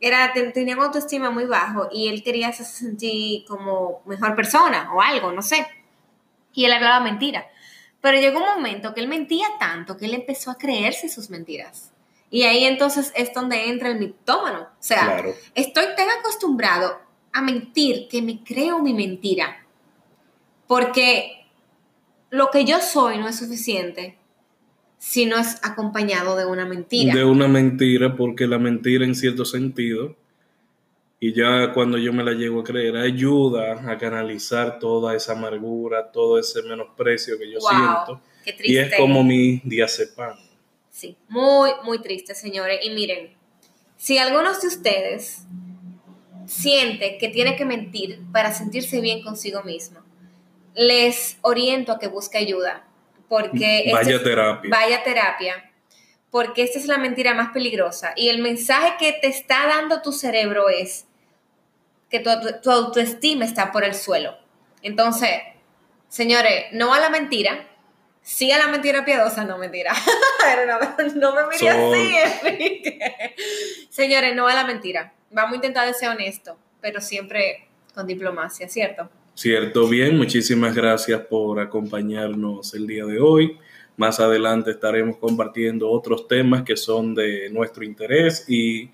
era, 0.00 0.32
ten- 0.32 0.52
tenía 0.52 0.74
una 0.76 0.86
autoestima 0.86 1.30
muy 1.30 1.44
bajo 1.44 1.88
y 1.92 2.08
él 2.08 2.22
quería 2.22 2.48
hacerse 2.48 2.78
sentir 2.84 3.44
como 3.46 4.02
mejor 4.06 4.36
persona 4.36 4.92
o 4.94 5.00
algo, 5.00 5.32
no 5.32 5.42
sé. 5.42 5.66
Y 6.52 6.64
él 6.66 6.72
hablaba 6.72 7.00
mentira. 7.00 7.46
Pero 8.00 8.20
llegó 8.20 8.38
un 8.38 8.44
momento 8.44 8.94
que 8.94 9.00
él 9.00 9.08
mentía 9.08 9.46
tanto 9.58 9.96
que 9.96 10.04
él 10.04 10.14
empezó 10.14 10.50
a 10.50 10.58
creerse 10.58 11.08
sus 11.08 11.30
mentiras. 11.30 11.90
Y 12.30 12.42
ahí 12.44 12.64
entonces 12.64 13.12
es 13.16 13.32
donde 13.32 13.68
entra 13.68 13.88
el 13.88 13.98
mitómano. 13.98 14.60
O 14.62 14.68
sea, 14.78 15.06
estoy 15.54 15.86
tan 15.96 16.10
acostumbrado 16.10 17.00
a 17.32 17.40
mentir 17.40 18.06
que 18.08 18.20
me 18.22 18.44
creo 18.44 18.78
mi 18.80 18.92
mentira. 18.92 19.63
Porque 20.66 21.46
lo 22.30 22.50
que 22.50 22.64
yo 22.64 22.80
soy 22.80 23.18
no 23.18 23.28
es 23.28 23.38
suficiente 23.38 24.18
si 24.98 25.26
no 25.26 25.36
es 25.36 25.58
acompañado 25.62 26.34
de 26.36 26.46
una 26.46 26.64
mentira. 26.64 27.14
De 27.14 27.24
una 27.24 27.46
mentira, 27.46 28.16
porque 28.16 28.46
la 28.46 28.58
mentira 28.58 29.04
en 29.04 29.14
cierto 29.14 29.44
sentido, 29.44 30.16
y 31.20 31.34
ya 31.34 31.72
cuando 31.72 31.98
yo 31.98 32.12
me 32.12 32.24
la 32.24 32.32
llego 32.32 32.60
a 32.60 32.64
creer, 32.64 32.96
ayuda 32.96 33.90
a 33.90 33.98
canalizar 33.98 34.78
toda 34.78 35.14
esa 35.14 35.32
amargura, 35.32 36.10
todo 36.10 36.38
ese 36.38 36.62
menosprecio 36.62 37.38
que 37.38 37.50
yo 37.50 37.58
siento. 37.60 38.20
Y 38.62 38.78
es 38.78 38.96
como 38.96 39.22
mi 39.22 39.60
diazepam. 39.64 40.36
Sí, 40.90 41.16
muy, 41.28 41.70
muy 41.84 42.00
triste, 42.00 42.34
señores. 42.34 42.80
Y 42.82 42.90
miren, 42.90 43.30
si 43.96 44.18
algunos 44.18 44.60
de 44.62 44.68
ustedes 44.68 45.46
siente 46.46 47.18
que 47.18 47.28
tiene 47.28 47.56
que 47.56 47.64
mentir 47.64 48.20
para 48.32 48.52
sentirse 48.52 49.00
bien 49.00 49.22
consigo 49.22 49.62
mismo, 49.62 50.00
les 50.74 51.38
oriento 51.42 51.92
a 51.92 51.98
que 51.98 52.08
busque 52.08 52.38
ayuda 52.38 52.84
porque... 53.28 53.90
Vaya 53.92 54.22
terapia. 54.22 54.70
Vaya 54.70 55.02
terapia, 55.02 55.70
porque 56.30 56.62
esta 56.62 56.78
es 56.78 56.86
la 56.86 56.98
mentira 56.98 57.34
más 57.34 57.50
peligrosa. 57.52 58.12
Y 58.16 58.28
el 58.28 58.40
mensaje 58.40 58.94
que 58.98 59.12
te 59.12 59.28
está 59.28 59.66
dando 59.66 60.02
tu 60.02 60.12
cerebro 60.12 60.68
es 60.68 61.06
que 62.10 62.20
tu, 62.20 62.70
autoestima 62.70 63.44
está 63.44 63.72
por 63.72 63.84
el 63.84 63.94
suelo. 63.94 64.36
Entonces, 64.82 65.30
señores, 66.08 66.66
no 66.72 66.94
a 66.94 67.00
la 67.00 67.10
mentira, 67.10 67.66
sí 68.22 68.52
a 68.52 68.58
la 68.58 68.68
mentira 68.68 69.04
piadosa, 69.04 69.44
no 69.44 69.58
mentira. 69.58 69.92
no, 71.16 71.34
me 71.34 71.42
mire 71.48 71.68
así, 71.70 73.00
Señores, 73.90 74.36
no 74.36 74.46
a 74.46 74.54
la 74.54 74.64
mentira. 74.64 75.12
Vamos 75.30 75.54
a 75.54 75.56
intentar 75.56 75.92
ser 75.94 76.10
honestos, 76.10 76.56
pero 76.80 77.00
siempre 77.00 77.68
con 77.94 78.06
diplomacia, 78.06 78.68
¿cierto? 78.68 79.10
Cierto, 79.34 79.88
bien, 79.88 80.16
muchísimas 80.16 80.74
gracias 80.74 81.20
por 81.22 81.58
acompañarnos 81.58 82.72
el 82.74 82.86
día 82.86 83.04
de 83.04 83.20
hoy. 83.20 83.58
Más 83.96 84.20
adelante 84.20 84.70
estaremos 84.70 85.16
compartiendo 85.18 85.90
otros 85.90 86.28
temas 86.28 86.62
que 86.62 86.76
son 86.76 87.14
de 87.14 87.50
nuestro 87.50 87.84
interés 87.84 88.44
y 88.48 88.90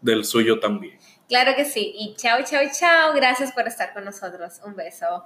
del 0.00 0.24
suyo 0.24 0.60
también. 0.60 0.98
Claro 1.28 1.52
que 1.56 1.64
sí. 1.64 1.92
Y 1.94 2.14
chao, 2.16 2.40
chao, 2.44 2.62
chao. 2.72 3.14
Gracias 3.14 3.52
por 3.52 3.66
estar 3.66 3.92
con 3.92 4.04
nosotros. 4.04 4.60
Un 4.64 4.76
beso. 4.76 5.24